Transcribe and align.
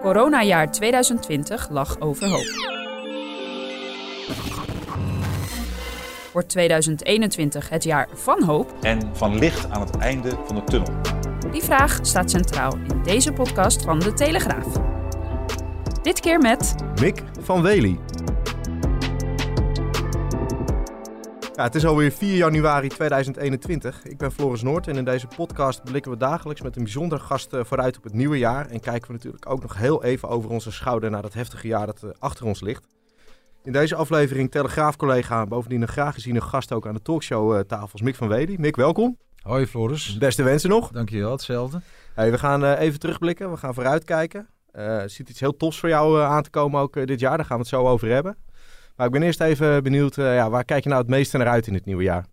Coronajaar 0.00 0.72
2020 0.72 1.68
lag 1.70 2.00
overhoop. 2.00 2.76
Wordt 6.32 6.48
2021 6.48 7.68
het 7.68 7.84
jaar 7.84 8.08
van 8.12 8.42
hoop? 8.42 8.74
En 8.80 9.10
van 9.12 9.38
licht 9.38 9.70
aan 9.70 9.80
het 9.80 9.96
einde 9.96 10.30
van 10.44 10.56
de 10.56 10.64
tunnel? 10.64 10.92
Die 11.50 11.62
vraag 11.62 11.98
staat 12.02 12.30
centraal 12.30 12.72
in 12.88 13.02
deze 13.02 13.32
podcast 13.32 13.82
van 13.82 13.98
De 13.98 14.12
Telegraaf. 14.12 14.66
Dit 16.02 16.20
keer 16.20 16.38
met... 16.38 16.74
Mick 17.00 17.22
van 17.40 17.62
Wely. 17.62 17.98
Ja, 21.58 21.64
het 21.64 21.74
is 21.74 21.86
alweer 21.86 22.12
4 22.12 22.36
januari 22.36 22.88
2021. 22.88 24.04
Ik 24.04 24.18
ben 24.18 24.32
Floris 24.32 24.62
Noord 24.62 24.88
en 24.88 24.96
in 24.96 25.04
deze 25.04 25.26
podcast 25.36 25.84
blikken 25.84 26.10
we 26.10 26.16
dagelijks 26.16 26.62
met 26.62 26.76
een 26.76 26.82
bijzondere 26.82 27.20
gast 27.20 27.52
eh, 27.52 27.64
vooruit 27.64 27.96
op 27.96 28.04
het 28.04 28.12
nieuwe 28.12 28.38
jaar. 28.38 28.66
En 28.66 28.80
kijken 28.80 29.06
we 29.06 29.12
natuurlijk 29.12 29.50
ook 29.50 29.62
nog 29.62 29.76
heel 29.76 30.04
even 30.04 30.28
over 30.28 30.50
onze 30.50 30.72
schouder 30.72 31.10
naar 31.10 31.22
dat 31.22 31.34
heftige 31.34 31.66
jaar 31.66 31.86
dat 31.86 32.02
eh, 32.02 32.10
achter 32.18 32.46
ons 32.46 32.60
ligt. 32.60 32.86
In 33.64 33.72
deze 33.72 33.94
aflevering 33.94 34.50
Telegraaf-collega, 34.50 35.46
bovendien 35.46 35.82
een 35.82 35.88
graag 35.88 36.14
geziene 36.14 36.40
gast 36.40 36.72
ook 36.72 36.86
aan 36.86 36.94
de 36.94 37.02
talkshow 37.02 37.64
tafels, 37.64 38.02
Mick 38.02 38.14
van 38.14 38.28
Wely. 38.28 38.56
Mick, 38.58 38.76
welkom. 38.76 39.18
Hoi 39.42 39.66
Floris. 39.66 40.18
Beste 40.18 40.42
wensen 40.42 40.70
nog. 40.70 40.90
Dankjewel, 40.90 41.30
hetzelfde. 41.30 41.80
Hey, 42.14 42.30
we 42.30 42.38
gaan 42.38 42.64
even 42.64 42.98
terugblikken, 42.98 43.50
we 43.50 43.56
gaan 43.56 43.74
vooruitkijken. 43.74 44.48
Uh, 44.72 45.02
er 45.02 45.10
zit 45.10 45.28
iets 45.28 45.40
heel 45.40 45.56
tofs 45.56 45.78
voor 45.78 45.88
jou 45.88 46.20
aan 46.20 46.42
te 46.42 46.50
komen 46.50 46.80
ook 46.80 47.06
dit 47.06 47.20
jaar, 47.20 47.36
daar 47.36 47.46
gaan 47.46 47.56
we 47.56 47.62
het 47.62 47.72
zo 47.72 47.86
over 47.86 48.08
hebben. 48.08 48.36
Maar 48.98 49.06
ik 49.06 49.12
ben 49.12 49.22
eerst 49.22 49.40
even 49.40 49.82
benieuwd, 49.82 50.14
ja, 50.14 50.50
waar 50.50 50.64
kijk 50.64 50.82
je 50.82 50.88
nou 50.88 51.00
het 51.00 51.10
meeste 51.10 51.38
naar 51.38 51.46
uit 51.46 51.66
in 51.66 51.74
het 51.74 51.84
nieuwe 51.84 52.02
jaar? 52.02 52.26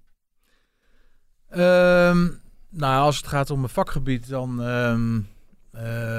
Um, 2.10 2.42
nou, 2.70 3.02
als 3.02 3.18
het 3.18 3.28
gaat 3.28 3.50
om 3.50 3.60
mijn 3.60 3.72
vakgebied, 3.72 4.30
dan 4.30 4.60
um, 4.60 5.28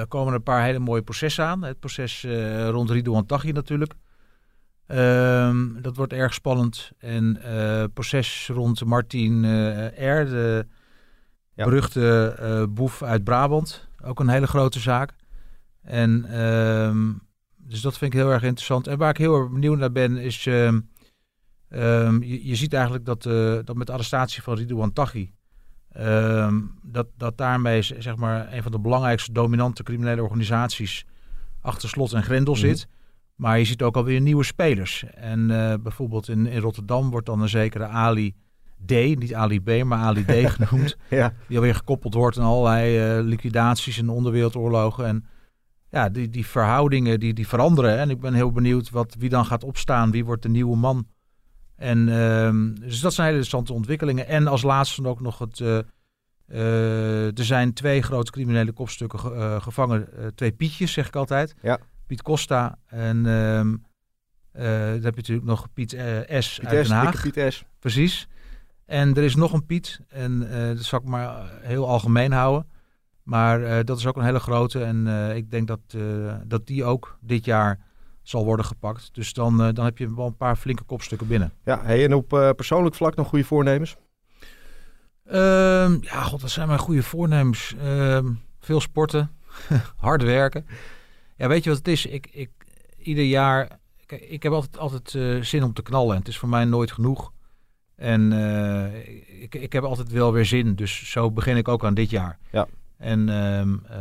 komen 0.08 0.28
er 0.28 0.34
een 0.34 0.42
paar 0.42 0.64
hele 0.64 0.78
mooie 0.78 1.03
processen 1.03 1.44
aan. 1.44 1.62
Het 1.62 1.80
proces 1.80 2.27
rond 2.69 2.91
Ridouan 2.91 3.27
Taghi 3.27 3.53
natuurlijk. 3.53 3.94
Um, 4.86 5.83
dat 5.83 5.97
wordt 5.97 6.12
erg 6.12 6.34
spannend. 6.34 6.91
En 6.98 7.38
uh, 7.44 7.84
proces 7.94 8.50
rond 8.53 8.84
Martin 8.84 9.44
uh, 9.44 9.86
R., 9.86 10.25
de 10.25 10.66
ja. 11.55 11.64
beruchte 11.64 12.36
uh, 12.41 12.75
boef 12.75 13.03
uit 13.03 13.25
Brabant. 13.25 13.88
Ook 14.05 14.20
een 14.20 14.28
hele 14.28 14.47
grote 14.47 14.81
zaak. 14.81 15.12
En 15.83 16.41
um, 16.41 17.20
dus 17.69 17.81
dat 17.81 17.98
vind 17.98 18.12
ik 18.12 18.19
heel 18.20 18.31
erg 18.31 18.42
interessant. 18.42 18.86
En 18.86 18.98
waar 18.98 19.11
ik 19.11 19.17
heel 19.17 19.34
erg 19.34 19.50
benieuwd 19.50 19.78
naar 19.78 19.92
ben, 19.92 20.17
is... 20.17 20.47
Um, 20.47 22.22
je, 22.22 22.47
je, 22.47 22.55
ziet 22.55 22.72
eigenlijk 22.72 23.05
dat, 23.05 23.22
dat 23.67 23.77
met 23.77 23.86
de 23.86 23.92
arrestatie 23.92 24.42
van 24.42 24.56
Ridouan 24.56 24.92
Taghi... 24.92 25.33
dat, 26.83 27.06
dat 27.17 27.39
daarmee 27.39 27.83
zeg 27.83 28.17
maar 28.17 28.53
een 28.53 28.62
van 28.62 28.72
de 28.72 28.81
belangrijkste 28.81 29.33
dominante 29.33 29.83
criminele 29.83 30.22
organisaties 30.22 31.05
achter 31.61 31.89
slot 31.89 32.12
en 32.12 32.22
grendel 32.22 32.55
mm 32.55 32.61
-hmm. 32.61 32.69
zit... 32.69 32.89
Maar 33.37 33.59
je 33.59 33.64
ziet 33.64 33.83
ook 33.83 33.97
alweer 33.97 34.20
nieuwe 34.20 34.44
spelers. 34.44 35.05
En 35.14 35.50
uh, 35.50 35.75
bijvoorbeeld 35.82 36.28
in, 36.28 36.47
in 36.47 36.60
Rotterdam 36.60 37.10
wordt 37.10 37.26
dan 37.26 37.41
een 37.41 37.49
zekere 37.49 37.87
Ali 37.87 38.34
D, 38.87 38.91
niet 38.91 39.34
Ali 39.34 39.60
B, 39.60 39.84
maar 39.84 39.99
Ali 39.99 40.25
D 40.25 40.50
genoemd. 40.59 40.97
ja. 41.10 41.32
Die 41.49 41.56
alweer 41.56 41.75
gekoppeld 41.75 42.15
wordt 42.15 42.38
aan 42.38 42.44
allerlei 42.44 43.19
uh, 43.19 43.25
liquidaties 43.25 43.99
en 43.99 44.09
onderwereldoorlogen. 44.09 45.06
En 45.06 45.25
ja, 45.96 46.08
die, 46.08 46.30
die 46.30 46.46
verhoudingen 46.46 47.20
die, 47.20 47.34
die 47.34 47.48
veranderen. 47.48 47.98
En 47.98 48.10
ik 48.10 48.20
ben 48.20 48.34
heel 48.34 48.52
benieuwd 48.52 48.90
wat, 48.90 49.14
wie 49.18 49.28
dan 49.28 49.44
gaat 49.44 49.64
opstaan. 49.64 50.10
Wie 50.10 50.24
wordt 50.24 50.42
de 50.42 50.48
nieuwe 50.48 50.76
man? 50.76 51.06
En 51.76 52.08
uh, 52.08 52.80
dus 52.80 53.00
dat 53.00 53.14
zijn 53.14 53.26
hele 53.26 53.38
interessante 53.38 53.72
ontwikkelingen. 53.72 54.26
En 54.26 54.46
als 54.46 54.62
laatste 54.62 55.02
dan 55.02 55.10
ook 55.10 55.20
nog 55.20 55.38
het... 55.38 55.60
Uh, 55.60 57.38
er 57.38 57.44
zijn 57.44 57.72
twee 57.72 58.02
grote 58.02 58.30
criminele 58.30 58.72
kopstukken 58.72 59.18
gevangen. 59.62 60.08
twee 60.34 60.52
pietjes, 60.52 60.92
zeg 60.92 61.06
ik 61.06 61.16
altijd. 61.16 61.54
Ja. 61.62 61.78
Piet 62.06 62.22
Costa 62.22 62.78
en 62.86 63.26
um, 63.26 63.84
uh, 64.52 64.62
dan 64.62 65.02
heb 65.02 65.14
je 65.14 65.20
natuurlijk 65.20 65.46
nog 65.46 65.72
Piet 65.72 65.90
S. 65.90 66.58
Piet 66.58 66.68
uit 66.68 66.86
Den 66.86 66.96
Haag. 66.96 67.22
Piet 67.22 67.52
S. 67.52 67.64
Precies. 67.78 68.28
En 68.84 69.14
er 69.14 69.22
is 69.22 69.34
nog 69.34 69.52
een 69.52 69.66
Piet 69.66 70.00
en 70.08 70.38
dat 70.74 70.84
zal 70.84 70.98
ik 70.98 71.04
maar 71.04 71.50
heel 71.62 71.88
algemeen 71.88 72.32
houden. 72.32 72.66
Maar 73.26 73.84
dat 73.84 73.98
is 73.98 74.06
ook 74.06 74.16
een 74.16 74.25
hele 74.25 74.38
grote 74.41 74.84
en 74.84 75.06
ik 75.37 75.50
denk 75.50 75.66
dat, 75.66 75.81
dat 76.44 76.66
die 76.66 76.84
ook 76.84 77.19
dit 77.20 77.44
jaar 77.44 77.78
zal 78.22 78.44
worden 78.44 78.66
gepakt. 78.66 79.09
Dus 79.12 79.32
dan, 79.32 79.56
dan 79.56 79.84
heb 79.84 79.98
je 79.98 80.14
wel 80.14 80.26
een 80.26 80.37
paar 80.37 80.56
flinke 80.56 80.82
kopstukken 80.82 81.26
binnen. 81.26 81.53
Ja, 81.64 81.81
hey, 81.82 82.04
en 82.04 82.14
op 82.14 82.28
persoonlijk 82.28 82.94
vlak 82.94 83.14
nog 83.14 83.28
goede 83.28 83.44
voornemens? 83.44 83.97
Um, 85.32 85.98
ja, 86.03 86.22
god, 86.22 86.41
dat 86.41 86.50
zijn 86.50 86.69
mijn 86.69 86.78
goede 86.78 87.03
voornemens. 87.03 87.75
Um, 87.84 88.41
veel 88.60 88.81
sporten, 88.81 89.31
hard 89.97 90.22
werken. 90.22 90.66
Ja, 91.37 91.48
weet 91.48 91.64
je 91.64 91.69
wat 91.69 91.78
het 91.78 91.88
is? 91.88 92.06
Ik, 92.06 92.28
ik, 92.32 92.50
ieder 92.98 93.25
jaar, 93.25 93.78
kijk, 94.06 94.22
ik 94.22 94.43
heb 94.43 94.53
altijd, 94.53 94.78
altijd 94.78 95.47
zin 95.47 95.62
om 95.62 95.72
te 95.72 95.82
knallen. 95.82 96.16
Het 96.16 96.28
is 96.28 96.38
voor 96.38 96.48
mij 96.48 96.64
nooit 96.64 96.93
genoeg. 96.93 97.32
En 97.97 98.32
ik, 99.41 99.54
ik 99.54 99.72
heb 99.72 99.84
altijd 99.84 100.10
wel 100.10 100.32
weer 100.32 100.44
zin. 100.44 100.75
Dus 100.75 101.10
zo 101.10 101.31
begin 101.31 101.56
ik 101.56 101.69
ook 101.69 101.84
aan 101.84 101.94
dit 101.94 102.10
jaar. 102.10 102.38
Ja. 102.50 102.66
En 102.98 103.28
um, 103.28 103.82
uh, 103.90 103.96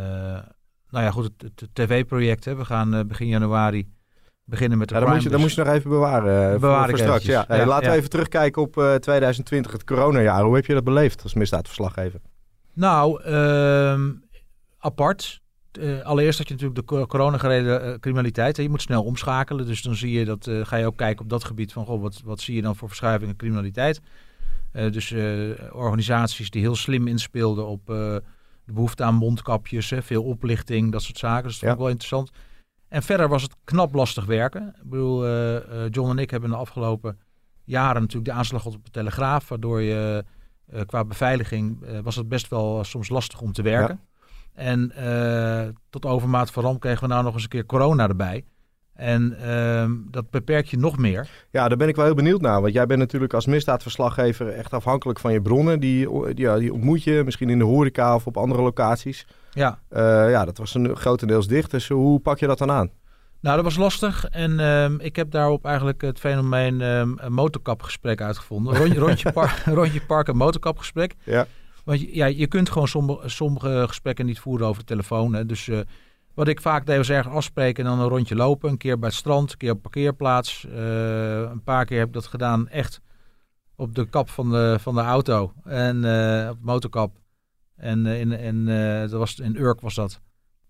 nou 0.89 1.03
ja, 1.05 1.11
goed, 1.11 1.23
het, 1.37 1.59
het 1.59 1.69
tv-project. 1.73 2.45
We 2.45 2.65
gaan 2.65 3.07
begin 3.07 3.27
januari 3.27 3.93
beginnen 4.43 4.77
met 4.77 4.87
de 4.87 4.93
ja, 4.93 4.99
dan, 4.99 5.09
moet 5.09 5.23
je, 5.23 5.29
dan 5.29 5.39
moet 5.39 5.53
je 5.53 5.63
nog 5.63 5.73
even 5.73 5.89
bewaren. 5.89 6.59
Bewaar 6.59 6.89
voor, 6.89 6.97
straks. 6.97 7.25
Ja. 7.25 7.45
Hey, 7.47 7.57
ja, 7.57 7.65
laten 7.65 7.89
we 7.89 7.97
even 7.97 8.09
terugkijken 8.09 8.61
op 8.61 8.73
2020, 8.73 9.71
het 9.71 9.83
coronajaar. 9.83 10.43
Hoe 10.43 10.55
heb 10.55 10.65
je 10.65 10.73
dat 10.73 10.83
beleefd 10.83 11.23
als 11.23 11.33
misdaadverslaggever? 11.33 12.19
Nou, 12.73 13.23
um, 13.23 14.23
apart. 14.79 15.43
Uh, 15.79 16.01
allereerst 16.01 16.37
had 16.37 16.47
je 16.47 16.53
natuurlijk 16.53 16.87
de 16.87 17.07
corona-gereden 17.07 17.87
uh, 17.87 17.93
criminaliteit. 17.99 18.57
Hè. 18.57 18.63
Je 18.63 18.69
moet 18.69 18.81
snel 18.81 19.03
omschakelen. 19.03 19.65
Dus 19.65 19.81
dan 19.81 19.95
zie 19.95 20.11
je 20.11 20.25
dat, 20.25 20.47
uh, 20.47 20.65
ga 20.65 20.75
je 20.75 20.85
ook 20.85 20.97
kijken 20.97 21.23
op 21.23 21.29
dat 21.29 21.43
gebied 21.43 21.73
van 21.73 21.85
goh, 21.85 22.01
wat, 22.01 22.21
wat 22.23 22.39
zie 22.41 22.55
je 22.55 22.61
dan 22.61 22.75
voor 22.75 22.87
verschuivingen 22.87 23.35
criminaliteit. 23.35 24.01
dus 24.71 25.13
organisaties 25.71 26.49
die 26.49 26.61
heel 26.61 26.75
slim 26.75 27.07
inspeelden 27.07 27.67
op 27.67 27.81
de 28.65 28.73
behoefte 28.73 29.03
aan 29.03 29.15
mondkapjes, 29.15 29.89
hè, 29.89 30.01
veel 30.01 30.23
oplichting, 30.23 30.91
dat 30.91 31.01
soort 31.01 31.17
zaken. 31.17 31.43
Dus 31.43 31.59
dat 31.59 31.61
ja. 31.61 31.67
vond 31.67 31.77
ik 31.77 31.83
wel 31.83 31.93
interessant. 31.93 32.31
En 32.87 33.03
verder 33.03 33.27
was 33.27 33.41
het 33.41 33.55
knap 33.63 33.93
lastig 33.93 34.25
werken. 34.25 34.67
Ik 34.67 34.89
bedoel, 34.89 35.25
John 35.89 36.09
en 36.09 36.19
ik 36.19 36.31
hebben 36.31 36.49
de 36.49 36.55
afgelopen 36.55 37.19
jaren 37.63 38.01
natuurlijk 38.01 38.31
de 38.31 38.37
aanslag 38.37 38.65
op 38.65 38.85
de 38.85 38.91
Telegraaf, 38.91 39.47
waardoor 39.47 39.81
je 39.81 40.25
qua 40.85 41.05
beveiliging 41.05 41.85
was 42.03 42.15
het 42.15 42.27
best 42.27 42.47
wel 42.47 42.83
soms 42.83 43.09
lastig 43.09 43.41
om 43.41 43.51
te 43.51 43.61
werken. 43.61 43.99
Ja. 44.55 44.61
En 44.61 44.91
tot 45.89 46.05
overmaat 46.05 46.51
van 46.51 46.63
ramp 46.63 46.79
kregen 46.79 47.01
we 47.01 47.07
nou 47.07 47.23
nog 47.23 47.33
eens 47.33 47.43
een 47.43 47.49
keer 47.49 47.65
corona 47.65 48.07
erbij. 48.07 48.45
En 48.95 49.37
uh, 49.45 49.85
dat 50.11 50.29
beperkt 50.29 50.69
je 50.69 50.77
nog 50.77 50.97
meer. 50.97 51.29
Ja, 51.51 51.67
daar 51.67 51.77
ben 51.77 51.87
ik 51.87 51.95
wel 51.95 52.05
heel 52.05 52.13
benieuwd 52.13 52.41
naar. 52.41 52.61
Want 52.61 52.73
jij 52.73 52.85
bent 52.85 52.99
natuurlijk 52.99 53.33
als 53.33 53.45
misdaadverslaggever 53.45 54.49
echt 54.49 54.73
afhankelijk 54.73 55.19
van 55.19 55.33
je 55.33 55.41
bronnen. 55.41 55.79
Die, 55.79 56.33
die, 56.33 56.57
die 56.57 56.73
ontmoet 56.73 57.03
je 57.03 57.21
misschien 57.25 57.49
in 57.49 57.57
de 57.57 57.63
horeca 57.63 58.15
of 58.15 58.27
op 58.27 58.37
andere 58.37 58.61
locaties. 58.61 59.27
Ja. 59.51 59.79
Uh, 59.91 59.99
ja, 60.29 60.45
dat 60.45 60.57
was 60.57 60.73
een 60.73 60.95
grotendeels 60.95 61.47
dicht. 61.47 61.71
Dus 61.71 61.87
hoe 61.87 62.19
pak 62.19 62.39
je 62.39 62.47
dat 62.47 62.57
dan 62.57 62.71
aan? 62.71 62.89
Nou, 63.39 63.55
dat 63.55 63.65
was 63.65 63.77
lastig. 63.77 64.25
En 64.25 64.51
uh, 64.51 65.05
ik 65.05 65.15
heb 65.15 65.31
daarop 65.31 65.65
eigenlijk 65.65 66.01
het 66.01 66.19
fenomeen 66.19 66.79
een 66.79 67.33
motorkapgesprek 67.33 68.21
uitgevonden. 68.21 68.75
Rondje, 68.77 68.99
rondje, 68.99 69.31
par, 69.31 69.61
rondje 69.79 70.01
park 70.01 70.27
en 70.27 70.37
motorkapgesprek. 70.37 71.15
Ja. 71.23 71.47
Want 71.85 72.01
je, 72.01 72.15
ja, 72.15 72.25
je 72.25 72.47
kunt 72.47 72.69
gewoon 72.69 72.87
sommige, 72.87 73.29
sommige 73.29 73.83
gesprekken 73.87 74.25
niet 74.25 74.39
voeren 74.39 74.67
over 74.67 74.79
de 74.79 74.87
telefoon. 74.87 75.33
Hè. 75.33 75.45
Dus 75.45 75.67
uh, 75.67 75.79
wat 76.35 76.47
ik 76.47 76.61
vaak 76.61 76.85
deed 76.85 76.97
was 76.97 77.09
ergens 77.09 77.35
afspreken 77.35 77.83
en 77.83 77.89
dan 77.89 77.99
een 77.99 78.09
rondje 78.09 78.35
lopen. 78.35 78.69
Een 78.69 78.77
keer 78.77 78.99
bij 78.99 79.09
het 79.09 79.17
strand, 79.17 79.51
een 79.51 79.57
keer 79.57 79.71
op 79.71 79.81
parkeerplaats. 79.81 80.65
Uh, 80.69 81.39
een 81.39 81.63
paar 81.63 81.85
keer 81.85 81.97
heb 81.97 82.07
ik 82.07 82.13
dat 82.13 82.27
gedaan 82.27 82.67
echt 82.67 83.01
op 83.75 83.95
de 83.95 84.05
kap 84.09 84.29
van 84.29 84.49
de, 84.49 84.77
van 84.79 84.95
de 84.95 85.01
auto. 85.01 85.53
En 85.63 85.95
uh, 85.95 86.47
op 86.49 86.57
de 86.57 86.65
motorkap. 86.65 87.15
En, 87.75 88.05
in, 88.05 88.31
en 88.31 88.65
dat 89.09 89.19
was, 89.19 89.39
in 89.39 89.55
Urk 89.55 89.81
was 89.81 89.95
dat. 89.95 90.21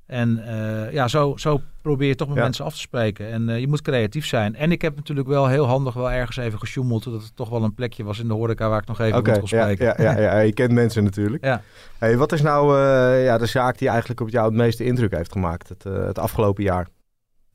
En 0.05 0.47
eh, 0.47 0.93
ja, 0.93 1.07
zo, 1.07 1.33
zo 1.37 1.61
probeer 1.81 2.07
je 2.07 2.15
toch 2.15 2.27
met 2.27 2.37
Ja. 2.37 2.43
mensen 2.43 2.65
af 2.65 2.73
te 2.73 2.79
spreken. 2.79 3.31
En 3.31 3.49
eh, 3.49 3.59
je 3.59 3.67
moet 3.67 3.81
creatief 3.81 4.25
zijn. 4.25 4.55
En 4.55 4.71
ik 4.71 4.81
heb 4.81 4.95
natuurlijk 4.95 5.27
wel 5.27 5.47
heel 5.47 5.65
handig 5.65 5.93
wel 5.93 6.11
ergens 6.11 6.37
even 6.37 6.59
gesjoemeld... 6.59 7.03
dat 7.03 7.13
het 7.13 7.35
toch 7.35 7.49
wel 7.49 7.63
een 7.63 7.73
plekje 7.73 8.03
was 8.03 8.19
in 8.19 8.27
de 8.27 8.33
horeca 8.33 8.69
waar 8.69 8.81
ik 8.81 8.87
nog 8.87 8.99
even 8.99 9.23
met 9.23 9.39
kon 9.39 9.47
spreken. 9.47 9.85
ja, 9.85 9.95
ja, 9.97 10.19
ja, 10.19 10.39
je 10.39 10.53
kent 10.53 10.71
mensen 10.71 11.03
natuurlijk. 11.03 11.43
Ja. 11.43 11.61
Hey, 11.97 12.17
wat 12.17 12.31
is 12.31 12.41
nou 12.41 12.77
eh, 12.79 13.23
ja, 13.25 13.37
de 13.37 13.45
zaak 13.45 13.77
die 13.77 13.89
eigenlijk 13.89 14.21
op 14.21 14.29
jou 14.29 14.45
het 14.45 14.55
meeste 14.55 14.83
indruk 14.83 15.15
heeft 15.15 15.31
gemaakt 15.31 15.69
het, 15.69 15.83
het 15.83 16.19
afgelopen 16.19 16.63
jaar? 16.63 16.87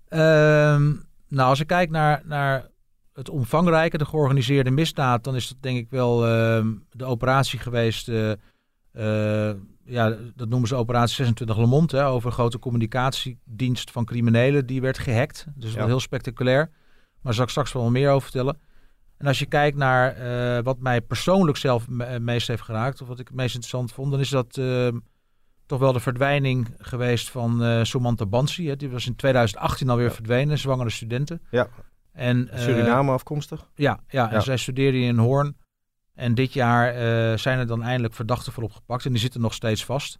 Ehm, 0.08 0.93
nou, 1.29 1.49
als 1.49 1.61
ik 1.61 1.67
kijk 1.67 1.91
naar, 1.91 2.23
naar 2.25 2.67
het 3.14 3.31
omvangrijke, 3.31 3.99
de 3.99 4.05
georganiseerde 4.05 4.70
misdaad, 4.70 5.25
dan 5.25 5.37
is 5.37 5.49
dat 5.49 5.56
denk 5.61 5.79
ik 5.79 5.87
wel 5.91 6.26
ehm, 6.26 6.67
de 6.91 7.05
operatie 7.05 7.58
geweest. 7.58 8.11
Eh, 8.92 9.48
eh, 9.50 9.56
ja, 9.84 10.16
dat 10.37 10.48
noemen 10.48 10.69
ze 10.69 10.75
operatie 10.75 11.14
26 11.14 11.56
Le 11.58 11.66
Monde, 11.66 11.96
hè, 11.96 12.06
over 12.06 12.26
een 12.26 12.32
grote 12.34 12.58
communicatiedienst 12.58 13.90
van 13.90 14.04
criminelen 14.04 14.66
die 14.66 14.81
werd 14.81 14.98
gehackt. 14.98 15.46
Dus 15.54 15.72
Ja. 15.72 15.87
heel 15.87 16.00
spectaculair. 16.00 16.69
Maar 16.69 17.22
daar 17.22 17.34
zal 17.34 17.44
ik 17.44 17.50
straks 17.50 17.72
wel 17.72 17.90
meer 17.90 18.08
over 18.10 18.22
vertellen. 18.22 18.58
En 19.19 19.26
als 19.26 19.38
je 19.38 19.46
kijkt 19.46 19.76
naar 19.76 20.12
eh, 20.16 20.62
wat 20.64 20.78
mij 20.81 21.00
persoonlijk 21.00 21.56
zelf 21.58 21.88
me- 21.88 22.04
het 22.04 22.22
meest 22.22 22.48
heeft 22.48 22.62
geraakt, 22.62 23.02
of 23.02 23.08
wat 23.08 23.19
ik 23.19 23.26
het 23.28 23.37
meest 23.37 23.54
interessant 23.54 23.92
vond, 23.92 24.10
dan 24.10 24.20
is 24.20 24.28
dat 24.28 24.56
ehm, 24.56 24.98
toch 25.66 25.78
wel 25.78 25.92
de 25.92 26.00
verdwijning 26.00 26.75
geweest 26.78 27.31
van 27.31 27.62
eh 27.62 27.82
Somanta 27.84 28.26
Bansi. 28.26 28.69
Hè. 28.69 28.76
Die 28.76 28.88
was 28.90 29.06
in 29.06 29.16
2018 29.16 29.88
alweer 29.88 30.06
Ja. 30.06 30.12
verdwenen, 30.12 30.58
zwangere 30.58 30.90
studenten. 30.90 31.42
Ja. 31.50 31.69
En, 32.12 32.48
eh, 32.50 32.60
Suriname 32.60 33.12
afkomstig? 33.12 33.69
ja, 33.75 34.00
ja, 34.08 34.28
en 34.28 34.34
Ja. 34.34 34.40
zij 34.40 34.56
studeerde 34.56 34.98
in 34.98 35.19
Hoorn. 35.19 35.56
En 36.20 36.34
dit 36.34 36.52
jaar 36.52 36.88
eh, 36.94 37.38
zijn 37.38 37.58
er 37.58 37.67
dan 37.67 37.82
eindelijk 37.82 38.14
verdachten 38.14 38.52
voor 38.52 38.62
opgepakt. 38.62 39.05
En 39.05 39.11
die 39.11 39.20
zitten 39.20 39.40
nog 39.40 39.55
steeds 39.55 39.84
vast. 39.84 40.19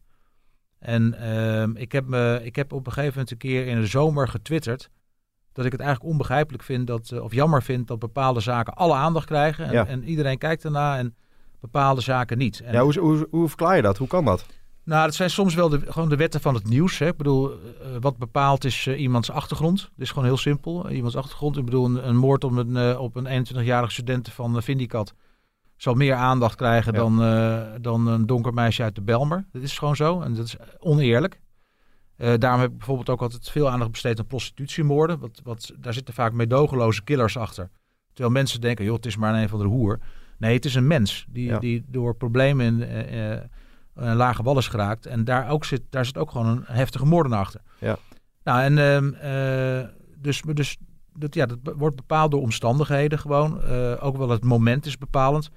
En 0.79 1.15
ehm, 1.15 1.77
ik, 1.77 1.93
heb 1.93 2.07
me, 2.07 2.41
ik 2.43 2.57
heb 2.57 2.73
op 2.73 2.87
een 2.87 2.93
gegeven 2.93 3.13
moment 3.13 3.31
een 3.31 3.37
keer 3.37 3.67
in 3.67 3.81
de 3.81 3.87
zomer 3.87 4.29
getwitterd. 4.29 4.91
dat 5.53 5.65
ik 5.65 5.73
het 5.73 5.81
eigenlijk 5.81 6.11
onbegrijpelijk 6.11 6.63
vind, 6.63 6.87
dat, 6.87 7.11
eh, 7.11 7.23
of 7.23 7.35
jammer 7.35 7.63
vind, 7.63 7.89
dat 7.89 7.99
bepaalde 7.99 8.41
zaken 8.41 8.75
alle 8.75 8.95
aandacht 8.95 9.27
krijgen. 9.27 9.65
En, 9.67 9.73
Ja. 9.73 9.87
en 9.87 10.05
iedereen 10.05 10.39
kijkt 10.39 10.65
ernaar 10.65 10.99
en 10.99 11.15
bepaalde 11.61 12.01
zaken 12.01 12.39
niet. 12.39 12.61
En, 12.61 12.73
Ja, 12.73 12.83
hoe, 12.83 12.99
hoe, 12.99 13.27
hoe 13.31 13.49
verklaar 13.49 13.77
je 13.77 13.83
dat? 13.83 13.99
Hoe 13.99 14.09
kan 14.09 14.25
dat? 14.25 14.47
nou, 14.85 15.05
dat 15.05 15.15
zijn 15.15 15.31
soms 15.31 15.55
wel 15.55 15.69
de, 15.69 15.81
gewoon 15.87 16.09
de 16.09 16.17
wetten 16.17 16.41
van 16.41 16.55
het 16.55 16.69
nieuws. 16.69 16.99
Hè. 16.99 17.07
Ik 17.07 17.17
bedoel, 17.17 17.51
eh, 17.53 17.57
wat 18.01 18.17
bepaalt 18.17 18.65
is 18.65 18.87
iemands 18.87 19.31
achtergrond. 19.31 19.81
Het 19.81 19.91
is 20.01 20.09
gewoon 20.09 20.25
heel 20.25 20.37
simpel. 20.37 20.91
iemands 20.91 21.17
achtergrond. 21.17 21.57
Ik 21.57 21.65
bedoel, 21.65 21.85
een, 21.85 22.09
een 22.09 22.17
moord 22.17 22.45
op 22.45 22.53
een, 22.57 22.99
op 22.99 23.17
een 23.17 23.47
21-jarige 23.47 23.93
student 23.93 24.29
van 24.29 24.57
uh, 24.57 24.63
Vindicat 24.63 25.15
zal 25.83 25.95
meer 25.95 26.15
aandacht 26.15 26.55
krijgen 26.57 26.93
Ja. 26.93 26.99
dan, 26.99 27.23
eh, 27.23 27.63
dan 27.81 28.07
een 28.07 28.27
donker 28.27 28.55
meisje 28.55 28.83
uit 28.83 28.95
de 28.95 29.03
Belmer. 29.03 29.45
Dat 29.53 29.63
is 29.63 29.79
gewoon 29.79 29.97
zo. 29.97 30.21
En 30.21 30.35
dat 30.35 30.47
is 30.47 30.57
oneerlijk. 30.79 31.41
Eh, 32.17 32.35
daarom 32.39 32.61
heb 32.61 32.71
ik 32.71 32.77
bijvoorbeeld 32.77 33.09
ook 33.11 33.23
altijd 33.23 33.51
veel 33.51 33.71
aandacht 33.71 33.91
besteed 33.91 34.19
aan 34.19 34.27
prostitutiemoorden. 34.27 35.19
Wat, 35.19 35.41
wat, 35.45 35.73
daar 35.79 35.93
zitten 35.93 36.15
vaak 36.15 36.33
meedogenloze 36.33 37.05
killers 37.05 37.37
achter. 37.37 37.71
Terwijl 38.13 38.35
mensen 38.35 38.61
denken, 38.61 38.85
joh, 38.85 38.95
het 38.97 39.07
is 39.07 39.17
maar 39.17 39.35
een 39.35 39.49
van 39.49 39.59
de 39.59 39.65
hoer. 39.65 39.99
Nee, 40.39 40.55
het 40.55 40.65
is 40.65 40.75
een 40.75 40.87
mens 40.87 41.27
die, 41.29 41.47
Ja. 41.47 41.59
die 41.59 41.85
door 41.89 42.15
problemen 42.15 42.67
in, 42.67 42.83
eh, 42.83 43.33
eh, 43.33 43.41
een 43.95 44.17
lage 44.17 44.43
wal 44.43 44.59
is 44.59 44.69
geraakt. 44.69 45.07
En 45.07 45.25
daar, 45.25 45.49
ook 45.49 45.65
zit, 45.65 45.83
daar 45.91 46.05
zit 46.05 46.19
ook 46.19 46.31
gewoon 46.31 46.47
een 46.47 46.65
heftige 46.67 47.07
moordenaar 47.07 47.41
achter. 47.41 47.61
Ja. 47.79 47.97
Nou, 48.45 48.63
en 48.63 48.79
ehm, 48.79 49.13
eh, 49.15 49.89
dus, 50.17 50.43
dus 50.55 50.77
dat, 51.15 51.35
ja, 51.35 51.47
dat 51.47 51.59
wordt 51.77 51.97
bepaald 51.97 52.31
door 52.31 52.41
omstandigheden 52.41 53.19
gewoon. 53.19 53.63
Ook 53.99 54.17
wel 54.17 54.29
het 54.29 54.45
moment 54.45 54.87
is 54.87 54.99
bepalend. 54.99 55.51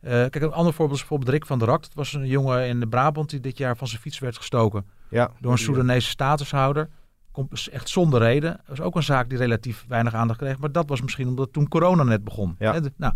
Eh, 0.00 0.10
kijk, 0.10 0.40
een 0.40 0.52
ander 0.52 0.72
voorbeeld 0.72 0.98
is 1.00 1.06
bijvoorbeeld 1.06 1.30
Rick 1.30 1.46
van 1.46 1.58
der 1.58 1.68
Rak. 1.68 1.82
Dat 1.82 1.94
was 1.94 2.12
een 2.12 2.26
jongen 2.26 2.66
in 2.68 2.80
de 2.80 2.86
Brabant 2.88 3.30
die 3.30 3.40
dit 3.40 3.58
jaar 3.58 3.76
van 3.76 3.86
zijn 3.88 4.00
fiets 4.00 4.18
werd 4.18 4.36
gestoken 4.36 4.84
Ja. 5.10 5.30
door 5.40 5.52
een 5.52 5.58
Soedanese 5.58 6.08
statushouder. 6.08 6.88
Komt 7.32 7.68
echt 7.72 7.88
zonder 7.88 8.20
reden. 8.20 8.50
Dat 8.50 8.76
was 8.78 8.80
ook 8.86 8.96
een 8.96 9.02
zaak 9.02 9.28
die 9.28 9.38
relatief 9.38 9.84
weinig 9.88 10.14
aandacht 10.14 10.38
kreeg. 10.38 10.58
Maar 10.58 10.72
dat 10.72 10.88
was 10.88 11.02
misschien 11.02 11.28
omdat 11.28 11.52
toen 11.52 11.68
corona 11.68 12.02
net 12.02 12.24
begon. 12.24 12.56
Ja. 12.58 12.80
De- 12.80 12.92
nou, 12.96 13.14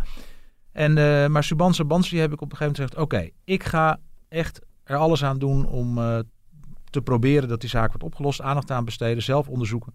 en, 0.73 0.99
eh, 0.99 1.27
maar 1.27 1.45
Subanse 1.45 1.85
Bansi 1.85 2.19
heb 2.19 2.33
ik 2.33 2.41
op 2.41 2.51
een 2.53 2.57
gegeven 2.57 2.83
moment 2.83 2.99
gezegd... 2.99 3.13
oké, 3.25 3.31
ik 3.45 3.63
ga 3.65 4.01
echt 4.29 4.61
er 4.85 4.97
alles 4.97 5.25
aan 5.25 5.39
doen 5.39 5.67
om 5.67 5.99
eh, 5.99 6.19
te 6.91 7.03
proberen 7.03 7.49
dat 7.49 7.61
die 7.61 7.71
zaak 7.71 7.89
wordt 7.89 8.05
opgelost. 8.05 8.41
Aandacht 8.41 8.71
aan 8.71 8.85
besteden, 8.85 9.23
zelf 9.23 9.49
onderzoeken. 9.49 9.95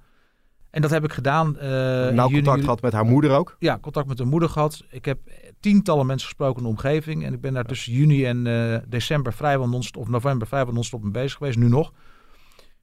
En 0.69 0.81
dat 0.81 0.91
heb 0.91 1.03
ik 1.03 1.13
gedaan. 1.13 1.51
Nauw 1.59 2.13
juni, 2.30 2.31
contact 2.33 2.62
gehad 2.62 2.81
met 2.81 2.94
haar 2.94 3.06
moeder 3.06 3.31
ook? 3.31 3.56
ja, 3.59 3.77
contact 3.80 4.07
met 4.07 4.18
de 4.18 4.25
moeder 4.25 4.50
gehad. 4.50 4.83
Ik 4.89 5.06
heb 5.06 5.19
tientallen 5.60 6.06
mensen 6.06 6.28
gesproken 6.28 6.58
in 6.58 6.64
de 6.64 6.70
omgeving. 6.70 7.26
En 7.26 7.34
ik 7.34 7.42
ben 7.42 7.54
daar 7.54 7.66
tussen 7.66 7.94
juni 7.94 8.26
en 8.26 8.48
eh, 8.48 8.78
december 8.88 9.34
vrijwel 9.34 9.70
non-stop, 9.70 10.02
of 10.02 10.10
november 10.10 10.48
vrijwel 10.48 10.74
non-stop 10.74 11.04
mee 11.04 11.12
bezig 11.12 11.38
geweest, 11.38 11.58
nu 11.58 11.68
nog. 11.68 11.94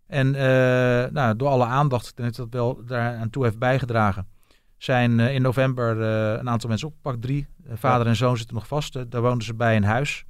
En 0.06 0.34
eh, 0.34 1.10
nou, 1.12 1.36
door 1.36 1.48
alle 1.48 1.64
aandacht, 1.64 2.18
ik 2.18 2.36
dat 2.36 2.48
wel 2.50 2.84
daaraan 2.84 3.30
toe 3.30 3.44
heeft 3.44 3.58
bijgedragen, 3.58 4.28
zijn 4.76 5.20
eh, 5.20 5.34
in 5.34 5.42
november 5.42 6.00
een 6.00 6.48
aantal 6.48 6.68
mensen 6.68 6.88
opgepakt. 6.88 7.22
Drie. 7.22 7.46
Vader 7.72 8.06
en 8.06 8.16
zoon 8.16 8.36
zitten 8.36 8.54
nog 8.54 8.66
vast. 8.66 9.10
Daar 9.10 9.22
woonden 9.22 9.44
ze 9.44 9.54
bij 9.54 9.74
in 9.74 9.82
huis. 9.82 10.24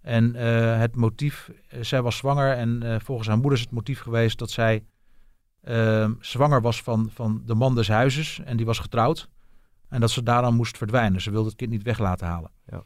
En 0.00 0.34
het 0.78 0.96
motief, 0.96 1.50
zij 1.80 2.02
was 2.02 2.16
zwanger 2.16 2.52
en 2.52 3.00
volgens 3.04 3.28
haar 3.28 3.36
moeder 3.36 3.58
is 3.58 3.64
het 3.64 3.72
motief 3.74 4.00
geweest 4.00 4.38
dat 4.38 4.50
zij 4.50 4.84
eh, 5.62 6.10
zwanger 6.20 6.60
was 6.60 6.82
van, 6.82 7.10
van 7.14 7.42
de 7.46 7.54
man 7.54 7.74
des 7.74 7.88
huizes 7.88 8.40
en 8.44 8.56
die 8.56 8.66
was 8.66 8.78
getrouwd. 8.78 9.28
En 9.92 10.00
dat 10.00 10.10
ze 10.10 10.22
daaraan 10.22 10.54
moest 10.54 10.76
verdwijnen. 10.76 11.20
Ze 11.20 11.30
wilde 11.30 11.48
het 11.48 11.56
kind 11.56 11.70
niet 11.70 11.82
weg 11.82 11.98
laten 11.98 12.26
halen. 12.26 12.50
Ja. 12.66 12.82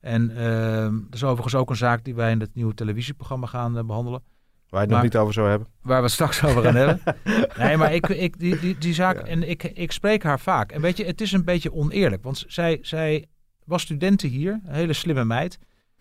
En 0.00 0.36
ehm, 0.36 0.94
dat 0.94 1.14
is 1.14 1.24
overigens 1.24 1.54
ook 1.54 1.70
een 1.70 1.76
zaak 1.76 2.04
die 2.04 2.14
wij 2.14 2.30
in 2.30 2.40
het 2.40 2.54
nieuwe 2.54 2.74
televisieprogramma 2.74 3.46
gaan 3.46 3.78
eh, 3.78 3.84
behandelen. 3.84 4.22
Waar 4.68 4.80
je 4.80 4.86
het 4.86 4.88
Maar- 4.88 4.88
nog 4.88 5.02
niet 5.12 5.16
over 5.16 5.34
zou 5.34 5.48
hebben. 5.48 5.68
Waar 5.82 5.96
we 5.98 6.02
het 6.04 6.12
straks 6.12 6.44
over 6.44 6.62
gaan 6.62 6.74
hebben. 6.74 7.00
Nee, 7.58 7.76
maar 7.76 7.94
ik, 7.94 8.08
ik, 8.08 8.38
die, 8.38 8.58
die, 8.58 8.78
die 8.78 8.94
zaak, 8.94 9.16
Ja. 9.16 9.22
en 9.26 9.48
ik, 9.50 9.62
ik 9.62 9.92
spreek 9.92 10.22
haar 10.22 10.40
vaak. 10.40 10.72
En 10.72 10.80
weet 10.80 10.96
je, 10.96 11.04
het 11.04 11.20
is 11.20 11.32
een 11.32 11.44
beetje 11.44 11.72
oneerlijk. 11.72 12.22
Want 12.22 12.44
zij, 12.46 12.78
zij 12.82 13.26
was 13.64 13.82
studenten 13.82 14.28
hier, 14.28 14.60
een 14.64 14.74
hele 14.74 14.92
slimme 14.92 15.24
meid. 15.24 15.58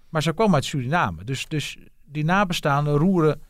Maar 0.10 0.22
ze 0.24 0.34
kwam 0.34 0.56
uit 0.56 0.66
Suriname. 0.66 1.24
Dus, 1.24 1.48
dus 1.48 1.78
die 2.06 2.24
nabestaanden 2.26 2.96
roeren, 2.98 3.42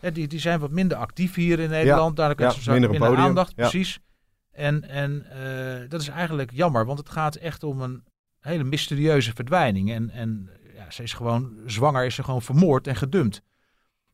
hè, 0.00 0.12
die, 0.12 0.26
die 0.28 0.38
zijn 0.40 0.60
wat 0.60 0.70
minder 0.70 0.96
actief 0.96 1.34
hier 1.34 1.58
in 1.58 1.70
Nederland. 1.70 2.16
Daar 2.16 2.28
ja, 2.28 2.34
krijgen 2.34 2.62
ze 2.62 2.70
minder 2.70 2.90
minder, 2.90 3.16
aandacht, 3.16 3.52
ja. 3.56 3.68
precies. 3.68 3.98
En, 4.52 4.88
en 4.88 5.26
eh, 5.30 5.88
dat 5.88 6.00
is 6.00 6.08
eigenlijk 6.08 6.50
jammer, 6.54 6.86
want 6.86 6.98
het 6.98 7.08
gaat 7.08 7.34
echt 7.34 7.62
om 7.62 7.80
een 7.80 8.02
hele 8.40 8.64
mysterieuze 8.64 9.32
verdwijning. 9.34 9.92
En, 9.92 10.10
en 10.10 10.50
ja, 10.74 10.90
ze 10.90 11.02
is 11.02 11.12
gewoon 11.12 11.52
zwanger, 11.66 12.04
is 12.04 12.14
ze 12.14 12.22
gewoon 12.22 12.42
vermoord 12.42 12.86
en 12.86 12.96
gedumpt. 12.96 13.42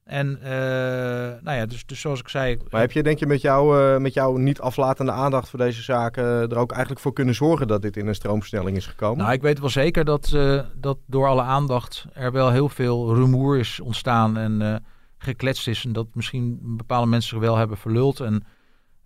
En 0.05 0.39
eh, 0.43 1.43
nou 1.43 1.57
ja, 1.57 1.67
dus, 1.67 1.87
dus 1.87 2.01
zoals 2.01 2.21
ik 2.21 2.29
zei, 2.29 2.59
Maar 2.71 2.81
heb 2.81 2.93
je 2.93 3.03
denk 3.03 3.19
je 3.19 3.27
met, 3.27 3.41
jou, 3.41 3.81
eh, 3.81 4.01
met 4.01 4.15
jouw 4.15 4.37
niet 4.37 4.61
aflatende 4.61 5.13
aandacht 5.13 5.49
voor 5.49 5.59
deze 5.59 5.83
zaken 5.83 6.25
er 6.25 6.57
ook 6.57 6.71
eigenlijk 6.71 7.01
voor 7.01 7.13
kunnen 7.13 7.35
zorgen 7.35 7.69
dat 7.69 7.83
dit 7.83 7.97
in 7.97 8.07
een 8.07 8.15
stroomversnelling 8.15 8.77
is 8.77 8.87
gekomen? 8.87 9.19
Nou, 9.19 9.33
ik 9.33 9.43
weet 9.43 9.59
wel 9.59 9.69
zeker 9.69 10.05
dat, 10.05 10.37
dat 10.77 10.99
door 11.07 11.27
alle 11.27 11.43
aandacht 11.43 12.07
er 12.13 12.33
wel 12.33 12.51
heel 12.51 12.69
veel 12.69 13.15
rumoer 13.15 13.59
is 13.59 13.81
ontstaan 13.81 14.37
en 14.37 14.85
gekletst 15.19 15.69
is. 15.69 15.85
En 15.85 15.93
dat 15.93 16.07
misschien 16.13 16.59
bepaalde 16.63 17.07
mensen 17.07 17.31
zich 17.31 17.39
wel 17.39 17.57
hebben 17.57 17.77
verluld. 17.77 18.21
En, 18.21 18.45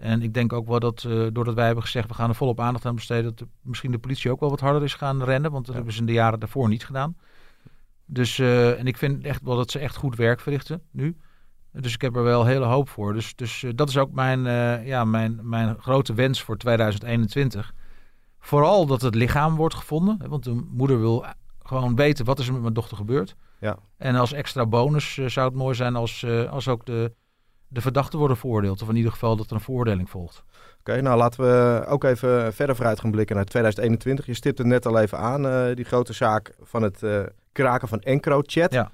en 0.01 0.23
ik 0.23 0.35
denk 0.35 0.53
ook 0.53 0.67
wel 0.67 0.79
dat 0.79 1.05
eh, 1.05 1.27
doordat 1.33 1.55
wij 1.55 1.65
hebben 1.67 1.85
gezegd 1.85 2.09
we 2.09 2.15
gaan 2.15 2.29
er 2.29 2.35
volop 2.35 2.61
aandacht 2.61 2.87
aan 2.87 2.95
besteden, 2.95 3.25
dat 3.25 3.39
de- 3.39 3.47
misschien 3.63 3.91
de 3.91 3.99
politie 3.99 4.31
ook 4.31 4.41
wel 4.41 4.51
wat 4.51 4.61
harder 4.61 4.83
is 4.83 4.95
gaan 4.95 5.23
rennen. 5.23 5.51
Want 5.51 5.63
dat 5.65 5.69
Ja. 5.69 5.75
hebben 5.75 5.93
ze 5.93 6.01
in 6.01 6.07
de 6.07 6.13
jaren 6.13 6.41
daarvoor 6.41 6.69
niet 6.69 6.85
gedaan. 6.87 7.17
Dus, 8.05 8.39
eh, 8.39 8.79
en 8.79 8.87
ik 8.87 8.97
vind 8.97 9.25
echt 9.25 9.43
wel 9.43 9.57
dat 9.57 9.71
ze 9.71 9.79
echt 9.79 9.97
goed 9.97 10.17
werk 10.17 10.41
verrichten 10.41 10.83
nu. 10.91 11.17
Dus 11.73 11.95
ik 11.95 12.01
heb 12.01 12.17
er 12.17 12.23
wel 12.23 12.45
hele 12.45 12.65
hoop 12.65 12.89
voor. 12.89 13.13
Dus, 13.13 13.35
dus 13.37 13.63
eh, 13.63 13.71
dat 13.75 13.89
is 13.89 13.97
ook 13.99 14.13
mijn, 14.13 14.41
ja, 14.87 15.05
mijn, 15.05 15.41
mijn 15.43 15.77
grote 15.81 16.15
wens 16.15 16.43
voor 16.43 16.57
2021. 16.57 17.73
Vooral 18.39 18.87
dat 18.87 19.01
het 19.03 19.15
lichaam 19.15 19.57
wordt 19.57 19.75
gevonden. 19.75 20.17
hè, 20.23 20.29
Want 20.29 20.45
de 20.45 20.65
moeder 20.71 20.99
wil 21.01 21.25
gewoon 21.63 21.97
weten 21.97 22.25
wat 22.25 22.39
is 22.39 22.47
er 22.47 22.53
met 22.53 22.63
mijn 22.63 22.75
dochter 22.75 22.97
gebeurd. 22.97 23.37
Ja. 23.61 23.79
En 23.97 24.15
als 24.15 24.33
extra 24.33 24.67
bonus 24.67 25.15
zou 25.15 25.49
het 25.49 25.57
mooi 25.57 25.75
zijn 25.75 25.97
als, 25.97 26.27
als 26.51 26.69
ook 26.69 26.87
de, 26.87 27.13
de 27.73 27.81
verdachten 27.81 28.19
worden 28.19 28.37
veroordeeld. 28.37 28.83
Of 28.83 28.89
in 28.89 28.97
ieder 28.97 29.13
geval 29.13 29.37
dat 29.37 29.47
er 29.47 29.53
een 29.55 29.61
veroordeling 29.61 30.11
volgt. 30.11 30.43
Oké, 30.81 31.01
nou 31.01 31.19
laten 31.19 31.41
we 31.45 31.85
ook 31.87 32.05
even 32.05 32.53
verder 32.53 32.77
vooruit 32.77 33.01
gaan 33.01 33.11
blikken 33.11 33.37
naar 33.37 33.45
2021. 33.45 34.27
Je 34.27 34.35
stipt 34.35 34.59
het 34.59 34.67
net 34.67 34.87
al 34.87 34.99
even 34.99 35.19
aan, 35.19 35.47
eh, 35.47 35.75
die 35.75 35.85
grote 35.85 36.13
zaak 36.13 36.55
van 36.63 36.83
het 36.83 37.03
eh, 37.03 37.21
kraken 37.53 37.89
van 37.89 38.01
EncroChat. 38.01 38.73
Ja. 38.73 38.91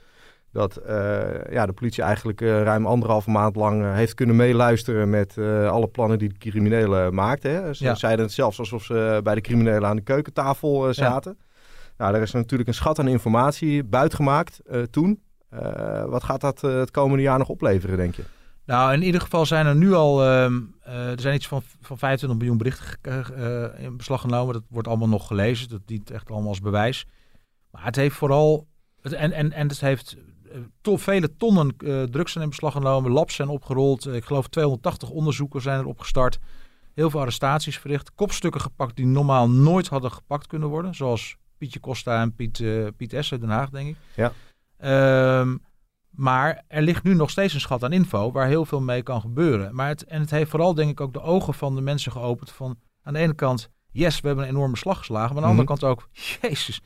Dat 0.52 0.76
eh, 0.76 1.25
ja, 1.50 1.66
de 1.66 1.73
politie 1.73 2.02
eigenlijk 2.02 2.40
ruim 2.40 2.87
anderhalve 2.87 3.30
maand 3.30 3.56
lang 3.56 3.95
heeft 3.95 4.14
kunnen 4.14 4.37
meeluisteren 4.37 5.11
met 5.11 5.38
alle 5.68 5.87
plannen 5.88 6.18
die 6.18 6.28
de 6.28 6.38
criminelen 6.38 7.14
maakten. 7.14 7.50
Hè. 7.50 7.75
Ze 7.75 7.85
Ja. 7.85 7.95
zeiden 7.95 8.25
het 8.25 8.35
zelfs 8.35 8.59
alsof 8.59 8.85
ze 8.85 9.21
bij 9.23 9.35
de 9.35 9.40
criminelen 9.40 9.88
aan 9.88 9.97
de 9.97 10.02
keukentafel 10.02 10.95
zaten. 10.95 11.38
Nou, 11.97 12.14
er 12.14 12.23
is 12.23 12.33
natuurlijk 12.33 12.68
een 12.68 12.75
schat 12.75 12.99
aan 12.99 13.09
informatie 13.09 13.85
buitgemaakt 13.85 14.61
eh, 14.66 14.83
toen. 14.83 15.21
Wat 16.06 16.25
gaat 16.25 16.40
dat 16.40 16.61
het 16.61 16.90
komende 16.90 17.23
jaar 17.23 17.38
nog 17.38 17.49
opleveren, 17.49 17.97
denk 17.97 18.14
je? 18.14 18.23
Nou, 18.66 18.92
in 18.92 19.02
ieder 19.02 19.20
geval 19.20 19.46
zijn 19.46 19.66
er 19.66 19.76
nu 19.76 19.92
al. 19.94 20.25
ehm, 20.25 20.61
eh, 20.82 21.11
er 21.11 21.20
zijn 21.20 21.35
iets 21.35 21.46
van, 21.49 21.62
van 21.80 21.99
25 21.99 22.38
miljoen 22.38 22.58
berichten 22.58 23.25
ge- 23.25 23.32
eh, 23.76 23.85
in 23.85 23.96
beslag 23.96 24.20
genomen. 24.20 24.52
Dat 24.52 24.62
wordt 24.68 24.88
allemaal 24.88 25.08
nog 25.08 25.26
gelezen. 25.26 25.68
Dat 25.68 25.80
dient 25.85 26.11
echt 26.11 26.30
allemaal 26.30 26.49
als 26.49 26.61
bewijs. 26.61 27.06
Maar 27.70 27.85
het 27.85 27.96
heeft 27.96 28.16
vooral. 28.16 28.66
Het, 29.00 29.12
en, 29.12 29.32
en, 29.32 29.52
en 29.52 29.68
het 29.68 29.80
heeft 29.80 30.16
to, 30.80 30.96
vele 30.96 31.37
tonnen 31.37 31.76
drugs 32.11 32.32
zijn 32.32 32.44
in 32.44 32.50
beslag 32.50 32.73
genomen. 32.73 33.11
Labs 33.11 33.35
zijn 33.35 33.49
opgerold. 33.49 34.06
ik 34.06 34.25
geloof 34.25 34.49
280 34.49 35.11
onderzoeken 35.11 35.61
zijn 35.62 35.78
er 35.78 35.87
opgestart. 35.87 36.38
Heel 36.94 37.11
veel 37.11 37.20
arrestaties 37.20 37.78
verricht. 37.78 38.14
Kopstukken 38.14 38.61
gepakt 38.61 38.96
die 38.96 39.06
normaal 39.06 39.50
nooit 39.50 39.88
hadden 39.88 40.11
gepakt 40.11 40.46
kunnen 40.46 40.68
worden. 40.68 40.94
Zoals 40.94 41.37
Pietje 41.58 41.80
Costa 41.80 42.20
en 42.20 42.35
Piet, 42.35 42.62
Piet 42.96 43.16
S. 43.20 43.28
Den 43.28 43.49
Haag, 43.49 43.70
denk 43.70 43.88
ik. 43.88 43.96
Ja. 44.16 44.32
Um, 45.40 45.62
maar 46.16 46.62
er 46.68 46.82
ligt 46.82 47.02
nu 47.02 47.14
nog 47.14 47.30
steeds 47.30 47.54
een 47.54 47.61
schat 47.61 47.82
aan 47.85 47.92
info 47.92 48.32
waar 48.32 48.46
heel 48.46 48.64
veel 48.64 48.80
mee 48.80 49.02
kan 49.02 49.20
gebeuren. 49.20 49.75
Maar 49.75 49.88
het, 49.88 50.04
en 50.04 50.20
het 50.20 50.30
heeft 50.30 50.50
vooral 50.50 50.75
denk 50.75 50.90
ik 50.90 51.00
ook 51.00 51.12
de 51.12 51.20
ogen 51.23 51.54
van 51.54 51.75
de 51.75 51.80
mensen 51.80 52.12
geopend 52.12 52.50
van 52.50 52.78
aan 53.02 53.12
de 53.12 53.18
ene 53.18 53.35
kant, 53.35 53.70
yes, 53.90 54.20
we 54.20 54.26
hebben 54.26 54.44
een 54.44 54.50
enorme 54.54 54.76
slag 54.76 54.99
geslagen. 54.99 55.35
Maar 55.35 55.44
aan 55.44 55.54
de 55.54 55.61
andere 55.61 55.78
kant 55.78 55.85
ook, 55.85 56.08
jezus, 56.40 56.80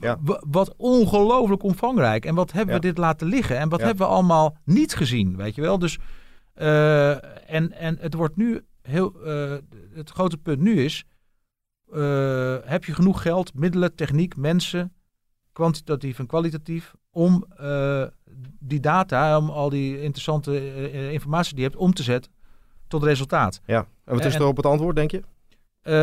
ja. 0.00 0.18
wat 0.50 0.74
ongelooflijk 0.76 1.62
omvangrijk. 1.62 2.24
En 2.24 2.34
wat 2.34 2.52
hebben 2.52 2.74
Ja. 2.74 2.80
we 2.80 2.86
dit 2.86 2.98
laten 2.98 3.26
liggen? 3.26 3.58
En 3.58 3.68
wat 3.68 3.80
Ja. 3.80 3.86
hebben 3.86 4.06
we 4.06 4.12
allemaal 4.12 4.56
niet 4.64 4.94
gezien, 4.94 5.36
weet 5.36 5.54
je 5.54 5.60
wel? 5.60 5.78
Dus, 5.78 5.98
eh, 6.54 7.10
en, 7.54 7.72
en 7.72 7.96
het 8.00 8.14
wordt 8.14 8.36
nu 8.36 8.64
heel, 8.82 9.20
eh, 9.24 9.54
het 9.94 10.10
grote 10.10 10.36
punt 10.36 10.60
nu 10.60 10.84
is, 10.84 11.04
eh, 11.92 12.56
heb 12.64 12.84
je 12.84 12.94
genoeg 12.94 13.22
geld, 13.22 13.54
middelen, 13.54 13.94
techniek, 13.94 14.36
mensen, 14.36 14.92
kwantitatief 15.58 16.18
en 16.18 16.26
kwalitatief, 16.26 16.94
om 17.10 17.44
eh, 17.56 18.04
die 18.58 18.80
data, 18.80 19.38
om 19.38 19.50
al 19.50 19.68
die 19.70 20.02
interessante 20.02 20.58
eh, 20.58 21.12
informatie 21.12 21.54
die 21.54 21.64
je 21.64 21.68
hebt, 21.68 21.80
om 21.80 21.92
te 21.94 22.02
zetten 22.02 22.32
tot 22.88 23.02
resultaat. 23.02 23.60
Ja. 23.66 23.86
En 24.04 24.14
wat 24.14 24.24
is 24.24 24.34
er 24.34 24.46
op 24.46 24.56
het 24.56 24.66
antwoord, 24.66 24.96
denk 24.96 25.10
je? 25.10 25.22
Eh, 25.82 25.94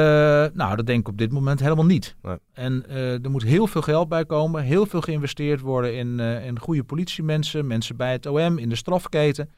nou, 0.54 0.76
dat 0.76 0.86
denk 0.86 1.00
ik 1.00 1.08
op 1.08 1.18
dit 1.18 1.32
moment 1.32 1.60
helemaal 1.60 1.86
niet. 1.86 2.16
Nee. 2.22 2.38
En 2.54 2.86
eh, 2.88 3.24
er 3.24 3.32
moet 3.32 3.44
heel 3.44 3.68
veel 3.68 3.82
geld 3.82 4.10
bij 4.10 4.26
komen, 4.26 4.64
heel 4.64 4.86
veel 4.86 5.02
geïnvesteerd 5.02 5.62
worden 5.62 5.96
in, 5.96 6.20
eh, 6.20 6.46
in 6.46 6.60
goede 6.60 6.84
politiemensen, 6.84 7.68
mensen 7.68 7.96
bij 7.96 8.12
het 8.12 8.26
OM, 8.26 8.58
in 8.58 8.70
de 8.70 8.76
strafketen. 8.76 9.50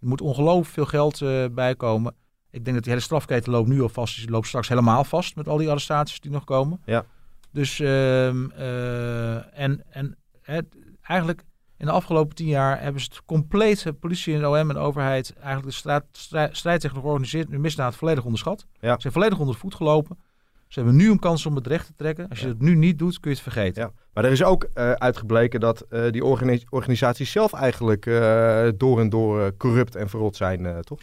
Er 0.00 0.08
moet 0.08 0.20
ongelooflijk 0.20 0.68
veel 0.68 0.86
geld 0.86 1.22
eh 1.22 1.44
bij 1.50 1.74
komen. 1.74 2.14
Ik 2.50 2.64
denk 2.64 2.74
dat 2.74 2.84
die 2.84 2.92
hele 2.92 3.04
strafketen 3.04 3.52
loopt 3.52 3.68
nu 3.68 3.82
al 3.82 3.88
vast, 3.88 4.16
die 4.16 4.30
loopt 4.30 4.46
straks 4.46 4.68
helemaal 4.68 5.04
vast 5.04 5.36
met 5.36 5.48
al 5.48 5.56
die 5.56 5.68
arrestaties 5.68 6.20
die 6.20 6.30
nog 6.30 6.44
komen. 6.44 6.80
Ja. 6.84 7.04
Dus, 7.52 7.80
ehm, 7.80 8.50
eh, 8.50 9.58
en, 9.60 9.82
en 9.90 10.16
het, 10.42 10.66
eigenlijk 11.02 11.42
in 11.76 11.86
de 11.86 11.92
afgelopen 11.92 12.34
tien 12.34 12.46
jaar 12.46 12.82
hebben 12.82 13.00
ze 13.02 13.08
het 13.10 13.24
complete 13.24 13.92
politie 13.92 14.34
en 14.34 14.46
OM 14.46 14.54
en 14.54 14.68
de 14.68 14.78
overheid 14.78 15.34
eigenlijk 15.36 15.66
de 15.66 15.72
straat, 15.72 16.04
strijd, 16.12 16.56
strijd 16.56 16.80
tegen 16.80 16.96
de 16.96 17.02
georganiseerde 17.02 17.58
misdaad 17.58 17.96
volledig 17.96 18.24
onderschat. 18.24 18.66
Ja. 18.80 18.94
Ze 18.94 19.00
zijn 19.00 19.12
volledig 19.12 19.38
onder 19.38 19.54
de 19.54 19.60
voet 19.60 19.74
gelopen. 19.74 20.18
Ze 20.68 20.78
hebben 20.80 20.96
nu 20.98 21.10
een 21.10 21.18
kans 21.18 21.46
om 21.46 21.54
het 21.54 21.66
recht 21.66 21.86
te 21.86 21.92
trekken. 21.96 22.28
Als 22.28 22.38
je 22.38 22.46
Ja. 22.46 22.52
het 22.52 22.60
nu 22.62 22.74
niet 22.74 22.98
doet, 22.98 23.20
kun 23.20 23.30
je 23.30 23.36
het 23.36 23.46
vergeten. 23.52 23.82
Ja. 23.82 23.90
Maar 24.12 24.24
er 24.24 24.30
is 24.30 24.44
ook 24.44 24.64
eh, 24.64 24.90
uitgebleken 24.92 25.60
dat 25.60 25.80
eh, 25.80 26.10
die 26.10 26.24
organi- 26.24 26.64
organisaties 26.68 27.30
zelf 27.32 27.52
eigenlijk 27.52 28.04
door 28.76 29.00
en 29.00 29.08
door 29.08 29.56
corrupt 29.56 29.96
en 29.96 30.08
verrot 30.08 30.36
zijn, 30.36 30.82
toch? 30.82 30.98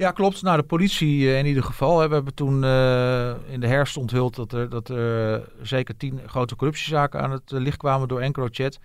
Ja, 0.00 0.10
klopt. 0.10 0.42
Nou, 0.42 0.56
de 0.56 0.62
politie 0.62 1.28
eh, 1.28 1.38
in 1.38 1.46
ieder 1.46 1.62
geval. 1.62 2.00
hè. 2.00 2.08
We 2.08 2.14
hebben 2.14 2.34
toen 2.34 2.64
eh, 2.64 3.52
in 3.52 3.60
de 3.60 3.66
herfst 3.66 3.96
onthuld 3.96 4.34
dat 4.34 4.52
er, 4.52 4.68
dat 4.68 4.90
eh, 4.90 5.36
zeker 5.62 5.96
tien 5.96 6.20
grote 6.26 6.56
corruptiezaken 6.56 7.20
aan 7.20 7.30
het 7.30 7.50
licht 7.50 7.76
kwamen 7.76 8.08
door 8.08 8.20
EncroChat. 8.20 8.78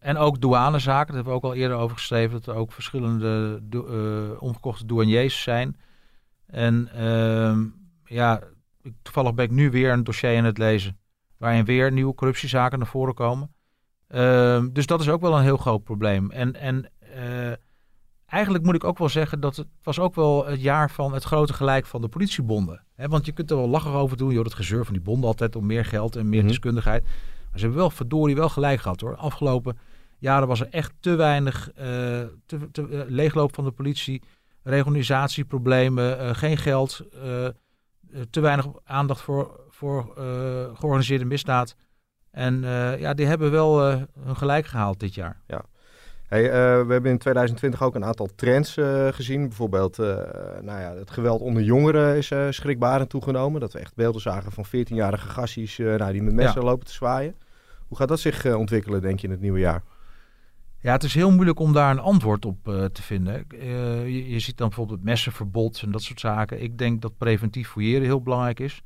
En 0.00 0.16
ook 0.16 0.40
douanezaken, 0.40 1.06
daar 1.06 1.14
hebben 1.14 1.32
we 1.32 1.38
ook 1.38 1.44
al 1.44 1.54
eerder 1.54 1.76
over 1.76 1.96
geschreven, 1.96 2.32
dat 2.32 2.46
er 2.46 2.54
ook 2.54 2.72
verschillende 2.72 3.60
do- 3.62 4.36
omgekochte 4.38 4.86
douaniers 4.86 5.42
zijn. 5.42 5.76
En 6.46 6.88
ehm, 6.94 7.64
ja, 8.04 8.40
toevallig 9.02 9.34
ben 9.34 9.44
ik 9.44 9.50
nu 9.50 9.70
weer 9.70 9.92
een 9.92 10.04
dossier 10.04 10.38
aan 10.38 10.44
het 10.44 10.58
lezen, 10.58 10.98
waarin 11.36 11.64
weer 11.64 11.92
nieuwe 11.92 12.14
corruptiezaken 12.14 12.78
naar 12.78 12.88
voren 12.88 13.14
komen. 13.14 13.54
Ehm, 14.08 14.68
dus 14.72 14.86
dat 14.86 15.00
is 15.00 15.08
ook 15.08 15.20
wel 15.20 15.36
een 15.36 15.42
heel 15.42 15.56
groot 15.56 15.84
probleem. 15.84 16.30
En, 16.30 16.54
en 16.54 16.90
eigenlijk 18.28 18.64
moet 18.64 18.74
ik 18.74 18.84
ook 18.84 18.98
wel 18.98 19.08
zeggen 19.08 19.40
dat 19.40 19.56
het 19.56 19.66
was 19.82 19.98
ook 19.98 20.14
wel 20.14 20.46
het 20.46 20.60
jaar 20.62 20.90
van 20.90 21.12
het 21.12 21.24
grote 21.24 21.52
gelijk 21.52 21.86
van 21.86 22.00
de 22.00 22.08
politiebonden. 22.08 22.84
Want 22.96 23.26
je 23.26 23.32
kunt 23.32 23.50
er 23.50 23.56
wel 23.56 23.68
lachen 23.68 23.90
over 23.90 24.16
doen, 24.16 24.32
joh, 24.32 24.42
dat 24.44 24.54
gezeur 24.54 24.84
van 24.84 24.94
die 24.94 25.02
bonden 25.02 25.28
altijd 25.28 25.56
om 25.56 25.66
meer 25.66 25.84
geld 25.84 26.16
en 26.16 26.28
meer 26.28 26.38
Mhm. 26.40 26.48
deskundigheid. 26.48 27.02
Maar 27.02 27.58
ze 27.58 27.60
hebben 27.60 27.78
wel 27.78 27.90
verdorie 27.90 28.36
wel 28.36 28.48
gelijk 28.48 28.80
gehad 28.80 29.00
hoor. 29.00 29.16
Afgelopen 29.16 29.78
jaren 30.18 30.48
was 30.48 30.60
er 30.60 30.68
echt 30.70 30.92
te 31.00 31.14
weinig 31.14 31.70
eh, 31.70 31.84
te, 32.46 32.70
te, 32.72 32.88
eh, 32.88 33.00
leegloop 33.06 33.54
van 33.54 33.64
de 33.64 33.70
politie, 33.70 34.22
reorganisatieproblemen, 34.62 36.18
eh, 36.18 36.34
geen 36.34 36.56
geld, 36.56 37.02
te 38.30 38.40
weinig 38.40 38.66
aandacht 38.84 39.20
voor, 39.20 39.60
voor 39.68 40.12
georganiseerde 40.74 41.24
misdaad. 41.24 41.76
En 42.30 42.60
ja, 42.98 43.14
die 43.14 43.26
hebben 43.26 43.50
wel 43.50 43.80
hun 44.20 44.36
gelijk 44.36 44.66
gehaald 44.66 45.00
dit 45.00 45.14
jaar. 45.14 45.42
Hey, 46.28 46.44
eh, 46.44 46.86
we 46.86 46.92
hebben 46.92 47.10
in 47.10 47.18
2020 47.18 47.82
ook 47.82 47.94
een 47.94 48.04
aantal 48.04 48.28
trends 48.34 48.76
eh, 48.76 49.08
gezien. 49.10 49.48
Bijvoorbeeld, 49.48 49.98
eh, 49.98 50.06
nou 50.60 50.80
ja, 50.80 50.94
het 50.94 51.10
geweld 51.10 51.40
onder 51.40 51.62
jongeren 51.62 52.16
is 52.16 52.32
schrikbarend 52.50 53.08
toegenomen. 53.08 53.60
Dat 53.60 53.72
we 53.72 53.78
echt 53.78 53.94
beelden 53.94 54.20
zagen 54.20 54.52
van 54.52 54.66
14-jarige 54.66 55.28
gassies 55.28 55.78
nou, 55.78 56.12
die 56.12 56.22
met 56.22 56.34
messen 56.34 56.62
lopen 56.62 56.86
te 56.86 56.92
zwaaien. 56.92 57.34
Hoe 57.86 57.96
gaat 57.96 58.08
dat 58.08 58.20
zich 58.20 58.54
ontwikkelen, 58.54 59.00
denk 59.00 59.20
je, 59.20 59.26
in 59.26 59.32
het 59.32 59.40
nieuwe 59.40 59.58
jaar? 59.58 59.82
Ja, 60.80 60.92
het 60.92 61.02
is 61.02 61.14
heel 61.14 61.30
moeilijk 61.30 61.58
om 61.58 61.72
daar 61.72 61.90
een 61.90 61.98
antwoord 61.98 62.44
op 62.44 62.58
te 62.92 63.02
vinden. 63.02 63.44
Je, 63.48 64.30
je 64.30 64.38
ziet 64.38 64.56
dan 64.56 64.68
bijvoorbeeld 64.68 64.98
het 64.98 65.08
messenverbod 65.08 65.82
en 65.82 65.90
dat 65.90 66.02
soort 66.02 66.20
zaken. 66.20 66.62
Ik 66.62 66.78
denk 66.78 67.02
dat 67.02 67.16
preventief 67.18 67.68
fouilleren 67.68 68.06
heel 68.06 68.22
belangrijk 68.22 68.60
is. 68.60 68.82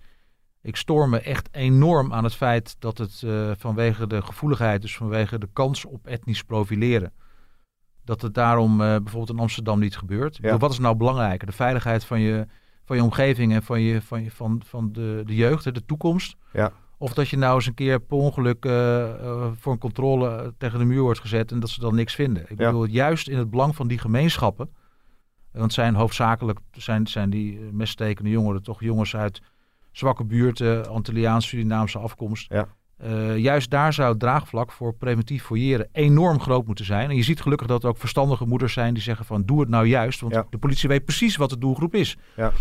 Ik 0.61 0.77
stoor 0.77 1.09
me 1.09 1.21
echt 1.21 1.49
enorm 1.53 2.13
aan 2.13 2.25
het 2.25 2.35
feit 2.35 2.77
dat 2.79 2.99
het 2.99 3.25
vanwege 3.59 4.07
de 4.07 4.23
gevoeligheid, 4.23 4.83
dus 4.83 4.97
vanwege 4.97 5.39
de 5.39 5.49
kans 5.53 5.85
op 5.85 6.07
etnisch 6.07 6.43
profileren, 6.43 7.13
dat 8.05 8.23
het 8.23 8.35
daarom 8.35 8.73
eh, 8.81 8.87
bijvoorbeeld 8.87 9.31
in 9.31 9.39
Amsterdam 9.39 9.81
niet 9.81 9.97
gebeurt. 9.97 10.41
Bedoel, 10.41 10.59
wat 10.59 10.73
is 10.73 10.79
nou 10.79 10.97
belangrijker? 10.97 11.47
De 11.47 11.53
veiligheid 11.53 12.05
van 12.05 12.21
je, 12.21 12.47
van 12.85 12.97
je 12.97 13.03
omgeving 13.03 13.53
en 13.53 13.63
van, 13.63 13.81
je, 13.81 14.03
van, 14.03 14.23
je, 14.23 14.31
van, 14.31 14.63
van 14.67 14.93
de, 14.93 15.23
de 15.27 15.35
jeugd, 15.35 15.75
de 15.75 15.85
toekomst. 15.85 16.37
Ja. 16.53 16.73
Of 16.99 17.15
dat 17.15 17.29
je 17.29 17.37
nou 17.37 17.55
eens 17.55 17.67
een 17.67 17.75
keer 17.75 18.01
per 18.01 18.17
ongeluk 18.17 18.65
eh, 18.65 19.11
eh, 19.11 19.51
voor 19.59 19.73
een 19.73 19.79
controle 19.79 20.55
tegen 20.59 20.79
de 20.79 20.85
muur 20.85 21.01
wordt 21.03 21.21
gezet 21.21 21.53
en 21.53 21.61
dat 21.61 21.71
ze 21.71 21.81
dan 21.81 21.95
niks 21.95 22.15
vinden. 22.15 22.43
Ik 22.43 22.59
Ja. 22.59 22.67
bedoel, 22.67 22.85
juist 22.85 23.29
in 23.29 23.39
het 23.39 23.51
belang 23.51 23.77
van 23.77 23.89
die 23.89 23.99
gemeenschappen. 23.99 24.71
Want 25.53 25.73
zijn 25.73 25.95
hoofdzakelijk 25.95 26.59
zijn, 26.73 27.07
zijn 27.07 27.31
die 27.31 27.59
meststekende 27.73 28.31
jongeren 28.31 28.63
toch 28.63 28.81
jongens 28.81 29.17
uit 29.17 29.41
zwakke 29.91 30.25
buurten, 30.25 30.89
Antilliaans, 30.89 31.47
Surinaamse 31.49 31.99
afkomst. 31.99 32.53
Ja. 32.53 32.69
Eh, 33.03 33.37
juist 33.39 33.71
daar 33.71 33.93
zou 33.93 34.09
het 34.11 34.19
draagvlak 34.21 34.73
voor 34.73 34.95
preventief 34.95 35.45
fouilleren 35.45 35.89
enorm 35.93 36.41
groot 36.41 36.67
moeten 36.67 36.85
zijn. 36.85 37.11
En 37.11 37.17
je 37.17 37.23
ziet 37.23 37.41
gelukkig 37.41 37.67
dat 37.67 37.83
er 37.83 37.89
ook 37.89 37.99
verstandige 37.99 38.47
moeders 38.47 38.73
zijn 38.73 38.95
die 38.95 39.03
zeggen 39.03 39.25
van 39.27 39.43
doe 39.45 39.61
het 39.61 39.69
nou 39.69 39.87
juist. 39.87 40.21
Want 40.21 40.35
Ja. 40.35 40.47
de 40.51 40.59
politie 40.59 40.89
weet 40.89 41.05
precies 41.05 41.37
wat 41.37 41.51
de 41.51 41.59
doelgroep 41.59 41.95
is. 41.95 42.17
Ja. 42.37 42.53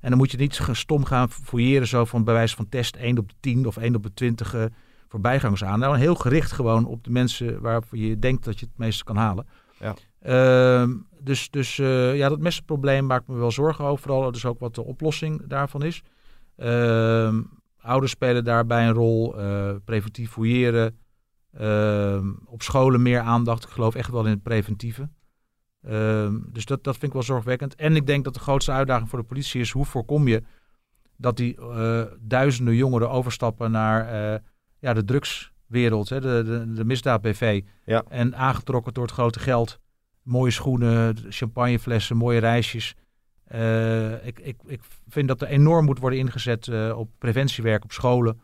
En 0.00 0.08
dan 0.08 0.18
moet 0.18 0.30
je 0.30 0.36
niet 0.36 0.60
stom 0.72 1.04
gaan 1.04 1.30
fouilleren 1.30 1.86
zo 1.88 2.04
van 2.04 2.24
bij 2.24 2.34
wijze 2.34 2.56
van 2.56 2.68
test 2.68 2.96
1 2.96 3.18
op 3.18 3.28
de 3.28 3.34
10 3.40 3.66
of 3.66 3.76
1 3.76 3.94
op 3.94 4.02
de 4.02 4.14
20 4.14 4.54
eh, 4.54 4.64
voorbijgangers 5.08 5.64
aan. 5.64 5.78
Nou, 5.78 5.98
heel 5.98 6.14
gericht 6.14 6.52
gewoon 6.52 6.84
op 6.84 7.04
de 7.04 7.10
mensen 7.10 7.60
waarvoor 7.60 7.98
je 7.98 8.18
denkt 8.18 8.44
dat 8.44 8.60
je 8.60 8.66
het 8.66 8.78
meeste 8.78 9.04
kan 9.04 9.16
halen. 9.16 9.46
Ja. 9.78 9.94
Ehm, 10.22 10.90
dus 11.20 11.50
dus 11.50 11.78
eh, 11.78 12.16
ja, 12.16 12.28
dat 12.28 12.38
messenprobleem 12.40 13.06
maakt 13.06 13.26
me 13.28 13.34
wel 13.36 13.50
zorgen 13.50 13.84
over. 13.84 14.02
Vooral 14.02 14.32
dus 14.32 14.44
ook 14.44 14.60
wat 14.60 14.74
de 14.74 14.84
oplossing 14.84 15.42
daarvan 15.46 15.82
is. 15.82 16.02
Ehm, 16.56 17.40
ouders 17.82 18.12
spelen 18.12 18.44
daarbij 18.44 18.86
een 18.86 18.94
rol. 18.94 19.38
eh, 19.38 19.70
preventief 19.84 20.30
fouilleren. 20.30 20.98
Ehm, 21.52 22.32
op 22.44 22.62
scholen 22.62 23.02
meer 23.02 23.20
aandacht. 23.20 23.64
Ik 23.64 23.70
geloof 23.70 23.94
echt 23.94 24.10
wel 24.10 24.24
in 24.24 24.30
het 24.30 24.42
preventieve. 24.42 25.08
Ehm, 25.82 26.38
dus 26.46 26.64
dat, 26.64 26.84
dat 26.84 26.92
vind 26.92 27.06
ik 27.06 27.12
wel 27.12 27.22
zorgwekkend. 27.22 27.74
En 27.74 27.96
ik 27.96 28.06
denk 28.06 28.24
dat 28.24 28.34
de 28.34 28.40
grootste 28.40 28.72
uitdaging 28.72 29.08
voor 29.08 29.18
de 29.18 29.24
politie 29.24 29.60
is... 29.60 29.70
hoe 29.70 29.84
voorkom 29.84 30.28
je 30.28 30.42
dat 31.16 31.36
die 31.36 31.56
eh, 31.56 32.02
duizenden 32.20 32.74
jongeren 32.74 33.10
overstappen 33.10 33.70
naar 33.70 34.08
eh, 34.08 34.40
ja, 34.78 34.92
de 34.92 35.04
drugswereld, 35.04 36.08
hè, 36.08 36.20
de, 36.20 36.42
de, 36.44 36.72
de 36.72 36.84
misdaad-BV. 36.84 37.62
Ja. 37.84 38.04
En 38.08 38.36
aangetrokken 38.36 38.94
door 38.94 39.04
het 39.04 39.12
grote 39.12 39.38
geld. 39.38 39.80
Mooie 40.22 40.50
schoenen, 40.50 41.16
champagneflessen, 41.28 42.16
mooie 42.16 42.38
reisjes. 42.38 42.94
Eh, 43.52 44.26
ik, 44.26 44.38
ik, 44.40 44.56
ik 44.66 44.80
vind 45.08 45.28
dat 45.28 45.42
er 45.42 45.48
enorm 45.48 45.84
moet 45.84 45.98
worden 45.98 46.18
ingezet 46.18 46.68
eh, 46.68 46.98
op 46.98 47.08
preventiewerk 47.18 47.84
op 47.84 47.92
scholen. 47.92 48.40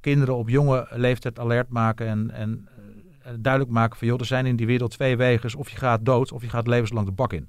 Kinderen 0.00 0.36
op 0.36 0.48
jonge 0.48 0.86
leeftijd 0.90 1.38
alert 1.38 1.68
maken 1.68 2.06
en, 2.06 2.30
en 2.30 2.68
eh, 3.22 3.32
duidelijk 3.38 3.72
maken 3.72 3.98
van... 3.98 4.06
joh, 4.06 4.20
er 4.20 4.26
zijn 4.26 4.46
in 4.46 4.56
die 4.56 4.66
wereld 4.66 4.90
twee 4.90 5.16
wegen. 5.16 5.58
Of 5.58 5.70
je 5.70 5.76
gaat 5.76 6.04
dood 6.04 6.32
of 6.32 6.42
je 6.42 6.48
gaat 6.48 6.66
levenslang 6.66 7.06
de 7.06 7.12
bak 7.12 7.32
in. 7.32 7.48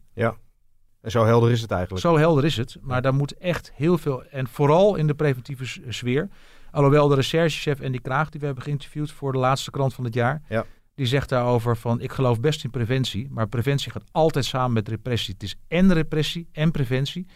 En 1.01 1.12
zo 1.12 1.25
helder 1.25 1.51
is 1.51 1.62
het 1.62 1.72
eigenlijk. 1.72 2.01
Zo 2.01 2.17
helder 2.17 2.45
is 2.45 2.57
het. 2.57 2.77
Maar 2.81 3.01
daar 3.01 3.13
moet 3.13 3.38
echt 3.38 3.72
heel 3.75 3.98
veel... 3.98 4.24
En 4.24 4.48
vooral 4.48 4.95
in 4.95 5.07
de 5.07 5.15
preventieve 5.15 5.81
sfeer. 5.89 6.29
Alhoewel 6.72 7.07
de 7.07 7.15
recherchechef 7.15 7.79
en 7.79 7.91
die 7.91 8.01
Kraag, 8.01 8.29
die 8.29 8.39
we 8.39 8.45
hebben 8.45 8.63
geïnterviewd 8.63 9.12
voor 9.12 9.31
de 9.31 9.38
laatste 9.38 9.72
krant 9.72 9.93
van 9.93 10.03
het 10.03 10.13
jaar... 10.13 10.41
Ja. 10.50 10.65
Die 10.95 11.05
zegt 11.05 11.29
daarover 11.29 11.77
van, 11.77 12.01
ik 12.01 12.12
geloof 12.12 12.39
best 12.39 12.63
in 12.63 12.69
preventie. 12.69 13.27
Maar 13.31 13.47
preventie 13.47 13.91
gaat 13.91 14.03
altijd 14.12 14.45
samen 14.45 14.73
met 14.73 14.88
repressie. 14.88 15.33
Het 15.33 15.43
is 15.43 15.55
en 15.67 15.93
repressie 15.93 16.47
en 16.51 16.71
preventie. 16.71 17.27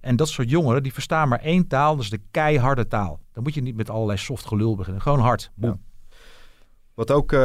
En 0.00 0.16
dat 0.16 0.28
soort 0.28 0.50
jongeren, 0.50 0.82
die 0.82 0.92
verstaan 0.92 1.28
maar 1.28 1.40
één 1.40 1.66
taal. 1.66 1.94
Dat 1.94 2.04
is 2.04 2.10
de 2.10 2.20
keiharde 2.30 2.86
taal. 2.86 3.20
Dan 3.32 3.42
moet 3.42 3.54
je 3.54 3.62
niet 3.62 3.76
met 3.76 3.90
allerlei 3.90 4.18
soft 4.18 4.46
gelul 4.46 4.76
beginnen. 4.76 5.02
Gewoon 5.02 5.20
hard. 5.20 5.50
Boem. 5.54 5.80
Wat 6.94 7.10
ook 7.10 7.32
eh, 7.32 7.38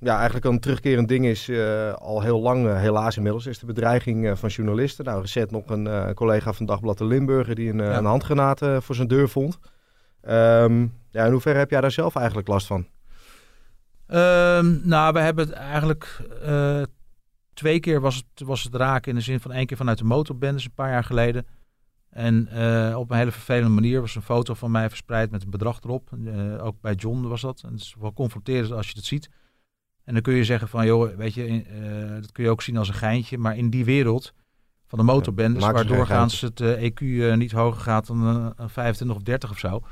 ja, 0.00 0.16
eigenlijk 0.16 0.44
een 0.44 0.60
terugkerend 0.60 1.08
ding 1.08 1.26
is, 1.26 1.48
eh, 1.48 1.92
al 1.92 2.22
heel 2.22 2.40
lang 2.40 2.66
eh, 2.66 2.80
helaas 2.80 3.16
inmiddels, 3.16 3.46
is 3.46 3.58
de 3.58 3.66
bedreiging 3.66 4.38
van 4.38 4.48
journalisten. 4.48 5.04
Nou, 5.04 5.20
recent 5.20 5.50
nog 5.50 5.62
een 5.66 6.14
collega 6.14 6.52
van 6.52 6.66
Dagblad 6.66 6.98
de 6.98 7.04
Limburger 7.04 7.54
die 7.54 7.70
een, 7.70 7.78
Ja. 7.78 7.96
een 7.98 8.04
handgranaat 8.04 8.60
voor 8.78 8.94
zijn 8.94 9.08
deur 9.08 9.28
vond. 9.28 9.58
Ehm, 10.20 10.86
ja, 11.10 11.24
in 11.24 11.32
hoeverre 11.32 11.58
heb 11.58 11.70
jij 11.70 11.80
daar 11.80 11.90
zelf 11.90 12.16
eigenlijk 12.16 12.48
last 12.48 12.66
van? 12.66 12.86
Ehm, 14.08 14.88
nou, 14.88 15.12
we 15.12 15.20
hebben 15.20 15.46
het 15.46 15.54
eigenlijk 15.54 16.20
eh, 16.42 16.82
twee 17.54 17.80
keer 17.80 18.00
was 18.00 18.16
het, 18.16 18.46
was 18.46 18.62
het 18.62 18.74
raken 18.74 19.10
in 19.10 19.16
de 19.16 19.24
zin 19.24 19.40
van 19.40 19.52
één 19.52 19.66
keer 19.66 19.76
vanuit 19.76 19.98
de 19.98 20.04
motorbendes 20.04 20.64
een 20.64 20.74
paar 20.74 20.90
jaar 20.90 21.04
geleden. 21.04 21.46
En 22.10 22.48
eh, 22.48 22.98
op 22.98 23.10
een 23.10 23.16
hele 23.16 23.30
vervelende 23.30 23.68
manier 23.68 24.00
was 24.00 24.14
een 24.14 24.22
foto 24.22 24.54
van 24.54 24.70
mij 24.70 24.88
verspreid 24.88 25.30
met 25.30 25.42
een 25.42 25.50
bedrag 25.50 25.80
erop. 25.82 26.10
Eh, 26.26 26.64
ook 26.64 26.80
bij 26.80 26.94
John 26.94 27.22
was 27.22 27.40
dat. 27.40 27.62
En 27.64 27.72
het 27.72 27.80
is 27.80 27.96
wel 28.00 28.12
confronterend 28.12 28.72
als 28.72 28.88
je 28.88 28.96
het 28.96 29.04
ziet. 29.04 29.28
En 30.04 30.12
dan 30.12 30.22
kun 30.22 30.34
je 30.34 30.44
zeggen 30.44 30.68
van, 30.68 30.86
joh, 30.86 31.16
weet 31.16 31.34
je, 31.34 31.64
dat 32.20 32.32
kun 32.32 32.44
je 32.44 32.50
ook 32.50 32.62
zien 32.62 32.76
als 32.76 32.88
een 32.88 32.94
geintje. 32.94 33.38
Maar 33.38 33.56
in 33.56 33.70
die 33.70 33.84
wereld 33.84 34.34
van 34.88 34.98
de 34.98 35.04
motorbendes, 35.04 35.64
waar 35.64 35.86
doorgaans 35.86 36.40
het 36.40 36.62
EQ 36.62 37.00
eh, 37.00 37.34
niet 37.34 37.52
hoger 37.52 37.80
gaat 37.80 38.06
dan 38.06 38.26
eh, 38.26 38.50
een 38.56 38.68
25 38.68 39.16
of 39.16 39.22
30 39.22 39.50
of 39.50 39.58
zo, 39.58 39.82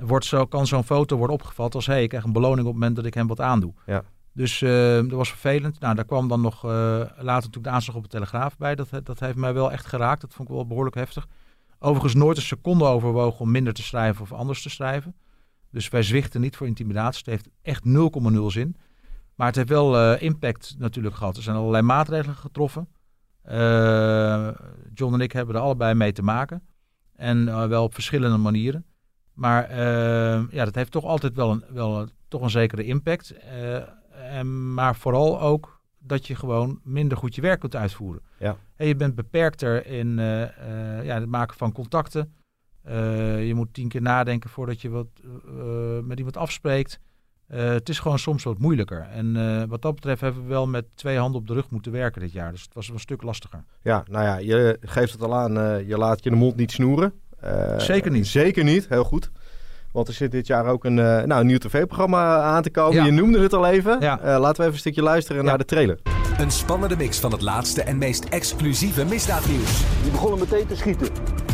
wordt 0.00 0.24
zo, 0.24 0.46
kan 0.46 0.66
zo'n 0.66 0.84
foto 0.84 1.16
worden 1.16 1.36
opgevat 1.36 1.74
als, 1.74 1.86
hé, 1.86 1.92
hey, 1.92 2.02
ik 2.02 2.08
krijg 2.08 2.24
een 2.24 2.32
beloning 2.32 2.60
op 2.60 2.66
het 2.66 2.74
moment 2.74 2.96
dat 2.96 3.04
ik 3.04 3.14
hem 3.14 3.26
wat 3.26 3.40
aandoe. 3.40 3.72
Ja. 3.86 4.02
Dus 4.32 4.62
eh, 4.62 4.70
dat 4.94 5.10
was 5.10 5.28
vervelend. 5.28 5.80
Nou, 5.80 5.94
daar 5.94 6.04
kwam 6.04 6.28
dan 6.28 6.40
nog 6.40 6.64
eh, 6.64 6.70
later 6.70 7.24
natuurlijk 7.24 7.64
de 7.64 7.70
aanslag 7.70 7.96
op 7.96 8.02
de 8.02 8.08
Telegraaf 8.08 8.56
bij. 8.56 8.74
Dat, 8.74 8.88
dat 9.02 9.20
heeft 9.20 9.36
mij 9.36 9.54
wel 9.54 9.72
echt 9.72 9.86
geraakt. 9.86 10.20
Dat 10.20 10.34
vond 10.34 10.48
ik 10.48 10.54
wel 10.54 10.66
behoorlijk 10.66 10.96
heftig. 10.96 11.26
Overigens 11.78 12.14
nooit 12.14 12.36
een 12.36 12.42
seconde 12.42 12.84
overwogen 12.84 13.40
om 13.40 13.50
minder 13.50 13.72
te 13.72 13.82
schrijven 13.82 14.22
of 14.22 14.32
anders 14.32 14.62
te 14.62 14.70
schrijven. 14.70 15.14
Dus 15.70 15.88
wij 15.88 16.02
zwichten 16.02 16.40
niet 16.40 16.56
voor 16.56 16.66
intimidatie. 16.66 17.22
Het 17.24 17.28
heeft 17.28 17.48
echt 17.62 17.82
0,0 18.34 18.46
zin. 18.46 18.76
Maar 19.34 19.46
het 19.46 19.56
heeft 19.56 19.68
wel 19.68 19.98
eh, 19.98 20.22
impact 20.22 20.74
natuurlijk 20.78 21.14
gehad. 21.14 21.36
Er 21.36 21.42
zijn 21.42 21.56
allerlei 21.56 21.82
maatregelen 21.82 22.36
getroffen. 22.36 22.88
Eh, 23.42 24.48
John 24.94 25.14
en 25.14 25.20
ik 25.20 25.32
hebben 25.32 25.54
er 25.54 25.60
allebei 25.60 25.94
mee 25.94 26.12
te 26.12 26.22
maken. 26.22 26.62
En 27.16 27.68
wel 27.68 27.84
op 27.84 27.94
verschillende 27.94 28.36
manieren. 28.36 28.84
Maar 29.40 29.64
eh, 29.64 30.42
ja, 30.50 30.64
dat 30.64 30.74
heeft 30.74 30.90
toch 30.90 31.04
altijd 31.04 31.34
wel 31.34 31.50
een, 31.50 31.64
wel 31.72 32.00
een- 32.00 32.10
toch 32.28 32.42
een 32.42 32.50
zekere 32.50 32.84
impact. 32.84 33.30
Eh, 33.30 33.76
en, 34.38 34.74
maar 34.74 34.96
vooral 34.96 35.40
ook 35.40 35.80
dat 35.98 36.26
je 36.26 36.34
gewoon 36.34 36.80
minder 36.82 37.18
goed 37.18 37.34
je 37.34 37.40
werk 37.40 37.60
kunt 37.60 37.76
uitvoeren. 37.76 38.22
Ja. 38.38 38.56
En 38.76 38.86
je 38.86 38.96
bent 38.96 39.14
beperkter 39.14 39.86
in 39.86 40.18
eh, 40.18 40.42
eh, 40.42 41.04
ja, 41.04 41.20
het 41.20 41.28
maken 41.28 41.56
van 41.56 41.72
contacten. 41.72 42.34
Je 43.40 43.52
moet 43.54 43.74
tien 43.74 43.88
keer 43.88 44.02
nadenken 44.02 44.50
voordat 44.50 44.80
je 44.80 44.88
wat, 44.88 45.06
met 46.04 46.18
iemand 46.18 46.36
afspreekt. 46.36 47.00
Het 47.46 47.88
is 47.88 47.98
gewoon 47.98 48.18
soms 48.18 48.42
wat 48.42 48.58
moeilijker. 48.58 49.00
En 49.00 49.68
wat 49.68 49.82
dat 49.82 49.94
betreft 49.94 50.20
hebben 50.20 50.42
we 50.42 50.48
wel 50.48 50.66
met 50.66 50.84
twee 50.94 51.18
handen 51.18 51.40
op 51.40 51.46
de 51.46 51.54
rug 51.54 51.70
moeten 51.70 51.92
werken 51.92 52.20
dit 52.20 52.32
jaar. 52.32 52.50
Dus 52.52 52.62
het 52.62 52.74
was 52.74 52.86
wel 52.86 52.94
een 52.96 53.02
stuk 53.02 53.22
lastiger. 53.22 53.64
Ja, 53.82 54.04
nou 54.10 54.24
ja, 54.24 54.36
je 54.36 54.78
geeft 54.80 55.12
het 55.12 55.22
al 55.22 55.34
aan, 55.34 55.86
je 55.86 55.98
laat 55.98 56.24
je 56.24 56.30
de 56.30 56.36
mond 56.36 56.56
niet 56.56 56.70
snoeren. 56.70 57.12
Eh, 57.40 57.78
Zeker 57.78 58.10
niet. 58.10 58.26
Zeker 58.26 58.64
niet, 58.64 58.86
heel 58.88 59.04
goed. 59.04 59.30
Want 59.92 60.08
er 60.08 60.14
zit 60.14 60.30
dit 60.32 60.46
jaar 60.46 60.66
ook 60.66 60.84
een, 60.84 60.98
eh, 60.98 61.04
nou, 61.04 61.40
een 61.40 61.46
nieuw 61.46 61.58
tv-programma 61.58 62.40
aan 62.42 62.62
te 62.62 62.70
komen. 62.70 62.94
Ja. 62.94 63.04
Je 63.04 63.10
noemde 63.10 63.40
het 63.40 63.52
al 63.52 63.66
even. 63.66 63.96
Ja. 64.00 64.20
Eh, 64.20 64.26
laten 64.26 64.56
we 64.56 64.60
even 64.62 64.72
een 64.72 64.78
stukje 64.78 65.02
luisteren 65.02 65.42
Ja. 65.42 65.48
naar 65.48 65.58
de 65.58 65.64
trailer. 65.64 65.98
Een 66.38 66.50
spannende 66.50 66.96
mix 66.96 67.18
van 67.18 67.32
het 67.32 67.42
laatste 67.42 67.82
en 67.82 67.98
meest 67.98 68.24
exclusieve 68.24 69.04
misdaadnieuws. 69.04 69.82
Die 70.02 70.10
begonnen 70.10 70.38
meteen 70.38 70.66
te 70.66 70.76
schieten. 70.76 71.08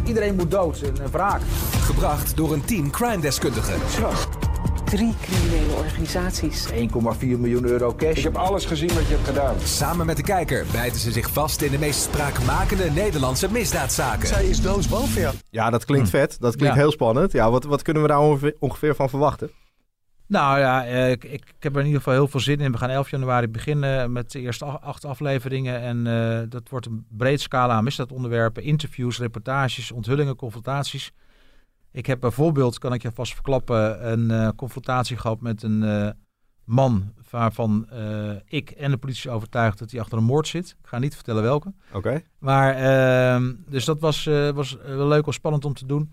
Iedereen 0.07 0.35
moet 0.37 0.51
dood, 0.51 0.81
een 0.83 1.05
een 1.05 1.11
wraak. 1.11 1.41
Gebracht 1.81 2.37
door 2.37 2.53
een 2.53 2.65
team 2.65 2.91
crime-deskundigen. 2.91 3.75
Drie 4.87 5.15
criminele 5.21 5.73
organisaties. 5.73 6.71
1,4 6.73 6.77
miljoen 7.21 7.65
euro 7.65 7.95
cash. 7.95 8.17
Ik 8.17 8.23
heb 8.25 8.37
alles 8.37 8.65
gezien 8.65 8.89
wat 8.89 9.07
je 9.07 9.15
hebt 9.15 9.27
gedaan. 9.29 9.61
Samen 9.61 10.07
met 10.07 10.17
de 10.17 10.23
kijker 10.23 10.67
bijten 10.73 11.01
ze 11.01 11.13
zich 11.13 11.31
vast 11.31 11.63
in 11.63 11.71
de 11.71 11.79
meest 11.79 12.01
spraakmakende 12.03 12.91
Nederlandse 12.91 13.53
misdaadzaken. 13.53 14.29
Zij 14.29 14.45
is 14.45 14.61
doodsbang 14.61 15.09
voor 15.09 15.21
jou. 15.21 15.35
Ja, 15.51 15.71
dat 15.71 15.85
klinkt 15.85 16.11
vet. 16.11 16.41
Dat 16.41 16.57
klinkt 16.57 16.75
Ja. 16.75 16.81
heel 16.83 16.91
spannend. 16.91 17.33
Ja, 17.33 17.51
wat, 17.51 17.65
wat 17.65 17.83
kunnen 17.83 18.03
we 18.03 18.09
daar 18.09 18.21
ongeveer, 18.21 18.57
ongeveer 18.59 18.95
van 18.95 19.09
verwachten? 19.09 19.51
Nou 20.29 20.59
ja, 20.59 20.87
eh, 20.87 21.11
ik, 21.11 21.25
ik, 21.25 21.43
heb 21.59 21.73
er 21.73 21.81
in 21.81 21.87
ieder 21.87 22.01
geval 22.01 22.15
heel 22.15 22.29
veel 22.29 22.41
zin 22.41 22.61
in. 22.61 22.73
We 22.73 22.79
gaan 22.79 22.91
11 22.91 23.11
januari 23.11 23.49
beginnen 23.49 24.13
met 24.13 24.33
de 24.33 24.41
eerste 24.41 24.65
acht 24.65 25.05
afleveringen. 25.05 25.81
En 25.81 26.07
eh, 26.07 26.41
dat 26.49 26.69
wordt 26.69 26.87
een 26.87 27.07
breed 27.11 27.41
scala 27.41 27.75
aan 27.75 27.85
misdaadonderwerpen. 27.85 28.63
Interviews, 28.63 29.19
reportages, 29.19 29.93
onthullingen, 29.93 30.37
confrontaties. 30.37 31.13
Ik 31.97 32.07
heb 32.07 32.21
bijvoorbeeld, 32.21 32.79
kan 32.79 32.93
ik 32.93 33.03
je 33.03 33.11
vast 33.15 33.35
verklappen, 33.35 34.13
een 34.13 34.31
eh, 34.31 34.49
confrontatie 34.57 35.17
gehad 35.17 35.41
met 35.41 35.63
een 35.63 35.83
eh, 35.83 36.09
man 36.65 37.13
waarvan 37.31 37.87
eh, 37.91 38.31
ik 38.47 38.71
en 38.71 38.91
de 38.91 38.97
politie 38.97 39.31
overtuigd 39.31 39.79
dat 39.79 39.91
hij 39.91 40.01
achter 40.01 40.19
een 40.19 40.25
moord 40.25 40.49
zit. 40.49 40.77
Ik 40.81 40.87
ga 40.87 40.99
niet 40.99 41.15
vertellen 41.15 41.43
welke. 41.43 41.73
Oké. 41.93 42.23
Maar, 42.39 42.75
ehm, 42.75 43.53
dus 43.69 43.85
dat 43.85 44.01
was, 44.01 44.25
was 44.55 44.77
wel 44.85 45.07
leuk, 45.09 45.25
was 45.27 45.35
spannend 45.35 45.65
om 45.65 45.75
te 45.75 45.87
doen. 45.87 46.13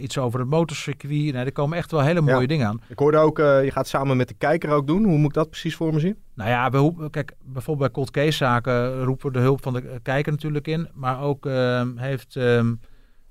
Iets 0.00 0.18
over 0.18 0.40
het 0.40 0.48
motorcircuit. 0.48 1.12
Nee, 1.12 1.32
er 1.32 1.52
komen 1.52 1.78
echt 1.78 1.90
wel 1.90 2.00
hele 2.00 2.20
mooie 2.20 2.40
Ja. 2.40 2.46
dingen 2.46 2.66
aan. 2.66 2.80
Ik 2.88 2.98
hoorde 2.98 3.18
ook, 3.18 3.36
je 3.38 3.70
gaat 3.72 3.88
samen 3.88 4.16
met 4.16 4.28
de 4.28 4.34
kijker 4.34 4.70
ook 4.70 4.86
doen. 4.86 5.04
Hoe 5.04 5.18
moet 5.18 5.28
ik 5.28 5.34
dat 5.34 5.50
precies 5.50 5.76
voor 5.76 5.92
me 5.92 6.00
zien? 6.00 6.16
Nou 6.34 6.50
ja, 6.50 6.70
we 6.70 7.10
kijk, 7.10 7.32
bijvoorbeeld 7.44 7.92
bij 7.92 8.02
cold 8.02 8.10
case 8.10 8.36
zaken 8.36 9.04
roepen 9.04 9.26
we 9.26 9.32
de 9.32 9.38
hulp 9.38 9.62
van 9.62 9.72
de 9.72 10.00
kijker 10.02 10.32
natuurlijk 10.32 10.68
in. 10.68 10.88
Maar 10.94 11.20
ook 11.20 11.46
ehm, 11.46 11.96
heeft, 11.96 12.36
ehm, 12.36 12.74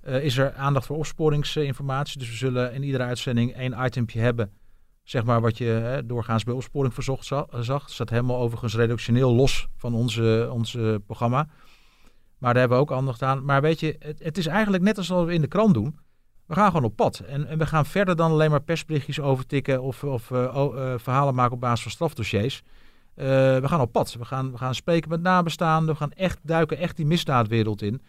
eh, 0.01 0.23
is 0.23 0.37
er 0.37 0.53
aandacht 0.53 0.85
voor 0.85 0.97
opsporingsinformatie. 0.97 2.19
Dus 2.19 2.29
we 2.29 2.35
zullen 2.35 2.73
in 2.73 2.83
iedere 2.83 3.03
uitzending 3.03 3.53
één 3.53 3.85
itempje 3.85 4.19
hebben. 4.19 4.51
Zeg 5.03 5.23
maar 5.23 5.41
wat 5.41 5.57
je 5.57 5.77
eh, 5.77 6.03
doorgaans 6.05 6.43
bij 6.43 6.53
opsporing 6.53 6.93
verzocht 6.93 7.25
za- 7.25 7.47
zag. 7.59 7.83
Het 7.83 7.91
staat 7.91 8.09
helemaal 8.09 8.37
overigens 8.39 8.75
redactioneel 8.75 9.33
los 9.33 9.67
van 9.77 9.93
onze, 9.93 10.49
onze 10.51 11.01
programma. 11.05 11.47
Maar 12.37 12.51
daar 12.53 12.59
hebben 12.61 12.77
we 12.77 12.83
ook 12.83 12.91
aandacht 12.91 13.21
aan. 13.21 13.45
Maar 13.45 13.61
weet 13.61 13.79
je, 13.79 14.15
het, 14.19 14.37
is 14.37 14.45
eigenlijk 14.45 14.83
net 14.83 14.97
als 14.97 15.07
wat 15.07 15.25
we 15.25 15.33
in 15.33 15.41
de 15.41 15.47
krant 15.47 15.73
doen. 15.73 15.99
We 16.45 16.53
gaan 16.53 16.67
gewoon 16.67 16.83
op 16.83 16.95
pad. 16.95 17.19
En, 17.19 17.47
en 17.47 17.57
we 17.57 17.65
gaan 17.65 17.85
verder 17.85 18.15
dan 18.15 18.31
alleen 18.31 18.49
maar 18.49 18.61
persberichtjes 18.61 19.19
overtikken 19.19 19.81
of, 19.81 20.03
of 20.03 20.31
eh, 20.31 20.43
eh, 20.43 20.93
verhalen 20.99 21.35
maken 21.35 21.53
op 21.53 21.59
basis 21.59 21.81
van 21.81 21.91
strafdossiers. 21.91 22.61
We 23.15 23.61
gaan 23.63 23.81
op 23.81 23.91
pad. 23.91 24.13
We 24.13 24.25
gaan, 24.25 24.51
we 24.51 24.57
gaan 24.57 24.75
spreken 24.75 25.09
met 25.09 25.21
nabestaanden. 25.21 25.93
We 25.93 25.99
gaan 25.99 26.11
echt 26.11 26.39
duiken 26.41 26.77
echt 26.77 26.97
die 26.97 27.05
misdaadwereld 27.05 27.81
in. 27.81 28.01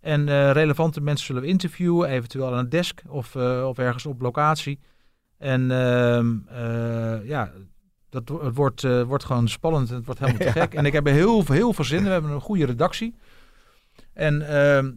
En 0.00 0.28
eh, 0.28 0.50
relevante 0.50 1.00
mensen 1.00 1.26
zullen 1.26 1.42
we 1.42 1.48
interviewen, 1.48 2.08
eventueel 2.08 2.46
aan 2.46 2.58
een 2.58 2.68
desk 2.68 3.00
of, 3.08 3.34
eh, 3.34 3.66
of 3.68 3.78
ergens 3.78 4.06
op 4.06 4.20
locatie. 4.20 4.78
En 5.38 5.70
ehm, 5.70 6.36
eh, 6.48 7.28
ja, 7.28 7.52
dat 8.08 8.28
het 8.28 8.54
wordt, 8.54 9.04
wordt 9.04 9.24
gewoon 9.24 9.48
spannend 9.48 9.88
en 9.90 9.94
het 9.96 10.04
wordt 10.04 10.20
helemaal 10.20 10.40
te 10.46 10.60
gek. 10.60 10.74
En 10.74 10.84
ik 10.86 10.92
heb 10.92 11.06
er 11.06 11.12
heel, 11.12 11.42
veel- 11.42 11.54
heel 11.54 11.72
veel 11.72 11.84
zin 11.84 11.98
in. 11.98 12.04
We 12.04 12.10
hebben 12.10 12.30
een 12.30 12.40
goede 12.40 12.66
redactie. 12.66 13.14
En 14.12 14.48
ehm, 14.48 14.90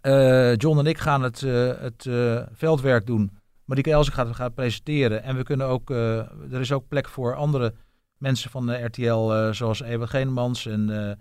eh, 0.00 0.56
John 0.56 0.78
en 0.78 0.86
ik 0.86 0.98
gaan 0.98 1.22
het, 1.22 1.40
het 1.80 2.08
veldwerk 2.52 3.06
doen. 3.06 3.38
Marieke 3.64 3.90
Elsen 3.90 4.12
gaat, 4.12 4.36
gaat 4.36 4.54
presenteren. 4.54 5.22
En 5.22 5.36
we 5.36 5.42
kunnen 5.42 5.66
ook, 5.66 5.90
er 5.90 6.60
is 6.60 6.72
ook 6.72 6.88
plek 6.88 7.08
voor 7.08 7.34
andere 7.34 7.74
mensen 8.18 8.50
van 8.50 8.66
de 8.66 8.84
RTL, 8.84 9.52
zoals 9.52 9.82
Ewa 9.82 10.06
Geenemans 10.06 10.66
en 10.66 11.18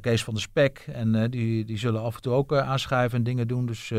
Kees 0.00 0.24
van 0.24 0.34
der 0.34 0.42
Spek. 0.42 0.84
En 0.92 1.14
eh, 1.14 1.30
die, 1.30 1.64
die 1.64 1.78
zullen 1.78 2.02
af 2.02 2.14
en 2.16 2.20
toe 2.22 2.32
ook 2.32 2.52
eh, 2.52 2.68
aanschuiven 2.68 3.18
en 3.18 3.24
dingen 3.24 3.48
doen. 3.48 3.66
Dus 3.66 3.90
eh, 3.90 3.98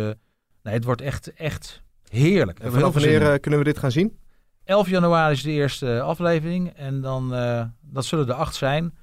nee, 0.64 0.74
het 0.74 0.84
wordt 0.84 1.02
echt, 1.02 1.34
echt 1.34 1.82
heerlijk. 2.10 2.60
En 2.60 2.72
vanaf 2.72 2.94
wanneer 2.94 3.32
eh, 3.34 3.40
kunnen 3.40 3.60
we 3.60 3.66
dit 3.66 3.78
gaan 3.78 3.92
zien? 3.92 4.18
11 4.64 4.90
januari 4.90 5.34
is 5.34 5.42
de 5.42 5.52
eerste 5.52 6.02
aflevering. 6.02 6.70
En 6.70 7.02
dan 7.02 7.34
eh, 7.34 7.64
dat 7.82 8.06
zullen 8.06 8.28
er 8.28 8.34
acht 8.34 8.56
zijn. 8.56 8.94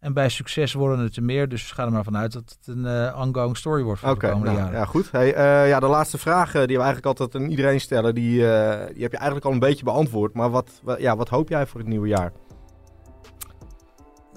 En 0.00 0.12
bij 0.12 0.28
succes 0.28 0.72
worden 0.72 0.98
het 0.98 1.16
er 1.16 1.22
meer. 1.22 1.48
Dus 1.48 1.72
ga 1.72 1.84
er 1.84 1.92
maar 1.92 2.04
vanuit 2.04 2.32
dat 2.32 2.56
het 2.58 2.76
een 2.76 2.86
eh, 2.86 3.18
ongoing 3.20 3.56
story 3.56 3.82
wordt 3.82 4.00
voor 4.00 4.14
de 4.18 4.26
komende 4.28 4.44
nou, 4.44 4.56
jaren. 4.58 4.72
ja, 4.78 4.84
goed. 4.84 5.10
Hey, 5.10 5.34
eh, 5.34 5.68
ja, 5.68 5.80
de 5.80 5.86
laatste 5.86 6.18
vraag 6.18 6.54
eh, 6.54 6.66
die 6.66 6.76
we 6.76 6.82
eigenlijk 6.82 7.06
altijd 7.06 7.34
aan 7.42 7.50
iedereen 7.50 7.80
stellen, 7.80 8.14
die, 8.14 8.52
eh, 8.52 8.86
die 8.94 9.02
heb 9.02 9.10
je 9.10 9.16
eigenlijk 9.16 9.46
al 9.46 9.52
een 9.52 9.58
beetje 9.58 9.84
beantwoord. 9.84 10.34
Maar 10.34 10.50
wat, 10.50 10.80
wa- 10.82 10.98
ja, 10.98 11.16
wat 11.16 11.28
hoop 11.28 11.48
jij 11.48 11.66
voor 11.66 11.80
het 11.80 11.88
nieuwe 11.88 12.08
jaar? 12.08 12.32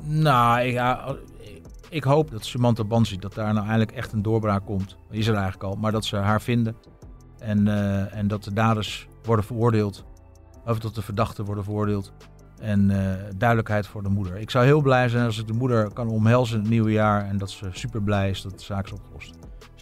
Nou, 0.04 0.62
ik, 0.62 0.74
ja, 0.74 1.16
ik 1.92 2.04
hoop 2.04 2.32
dat 2.32 2.46
Samantha 2.46 2.84
Bansi, 2.84 3.18
dat 3.18 3.34
daar 3.34 3.54
nou 3.54 3.66
eindelijk 3.66 3.92
echt 3.92 4.14
een 4.14 4.22
doorbraak 4.22 4.66
komt. 4.66 4.98
Is 5.10 5.28
er 5.28 5.34
eigenlijk 5.34 5.64
al, 5.64 5.76
maar 5.76 5.92
dat 5.92 6.06
ze 6.06 6.16
haar 6.16 6.42
vinden. 6.42 6.76
En, 7.40 7.68
eh, 7.68 8.18
en 8.18 8.28
dat 8.28 8.44
de 8.44 8.54
daders 8.54 9.08
worden 9.24 9.46
veroordeeld. 9.46 10.06
Of 10.66 10.80
dat 10.80 10.96
de 10.96 11.02
verdachten 11.02 11.46
worden 11.46 11.64
veroordeeld. 11.64 12.14
En 12.60 12.90
eh, 12.90 13.30
duidelijkheid 13.38 13.88
voor 13.88 14.04
de 14.04 14.10
moeder. 14.10 14.38
Ik 14.38 14.50
zou 14.50 14.66
heel 14.66 14.82
blij 14.82 15.10
zijn 15.10 15.26
als 15.26 15.40
ik 15.40 15.48
de 15.48 15.54
moeder 15.54 15.94
kan 15.94 16.08
omhelzen 16.08 16.56
in 16.56 16.62
het 16.62 16.72
nieuwe 16.72 16.92
jaar. 16.92 17.26
En 17.26 17.38
dat 17.38 17.50
ze 17.50 17.70
super 17.72 18.02
blij 18.02 18.30
is 18.30 18.42
dat 18.42 18.52
de 18.52 18.66
zaak 18.66 18.86
is 18.86 18.92
opgelost. 18.92 19.34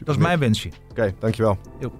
Dat 0.03 0.15
is 0.15 0.21
mijn 0.21 0.39
wensje. 0.39 0.69
Oké, 0.89 1.13
dankjewel. 1.19 1.57
Heel. 1.79 1.93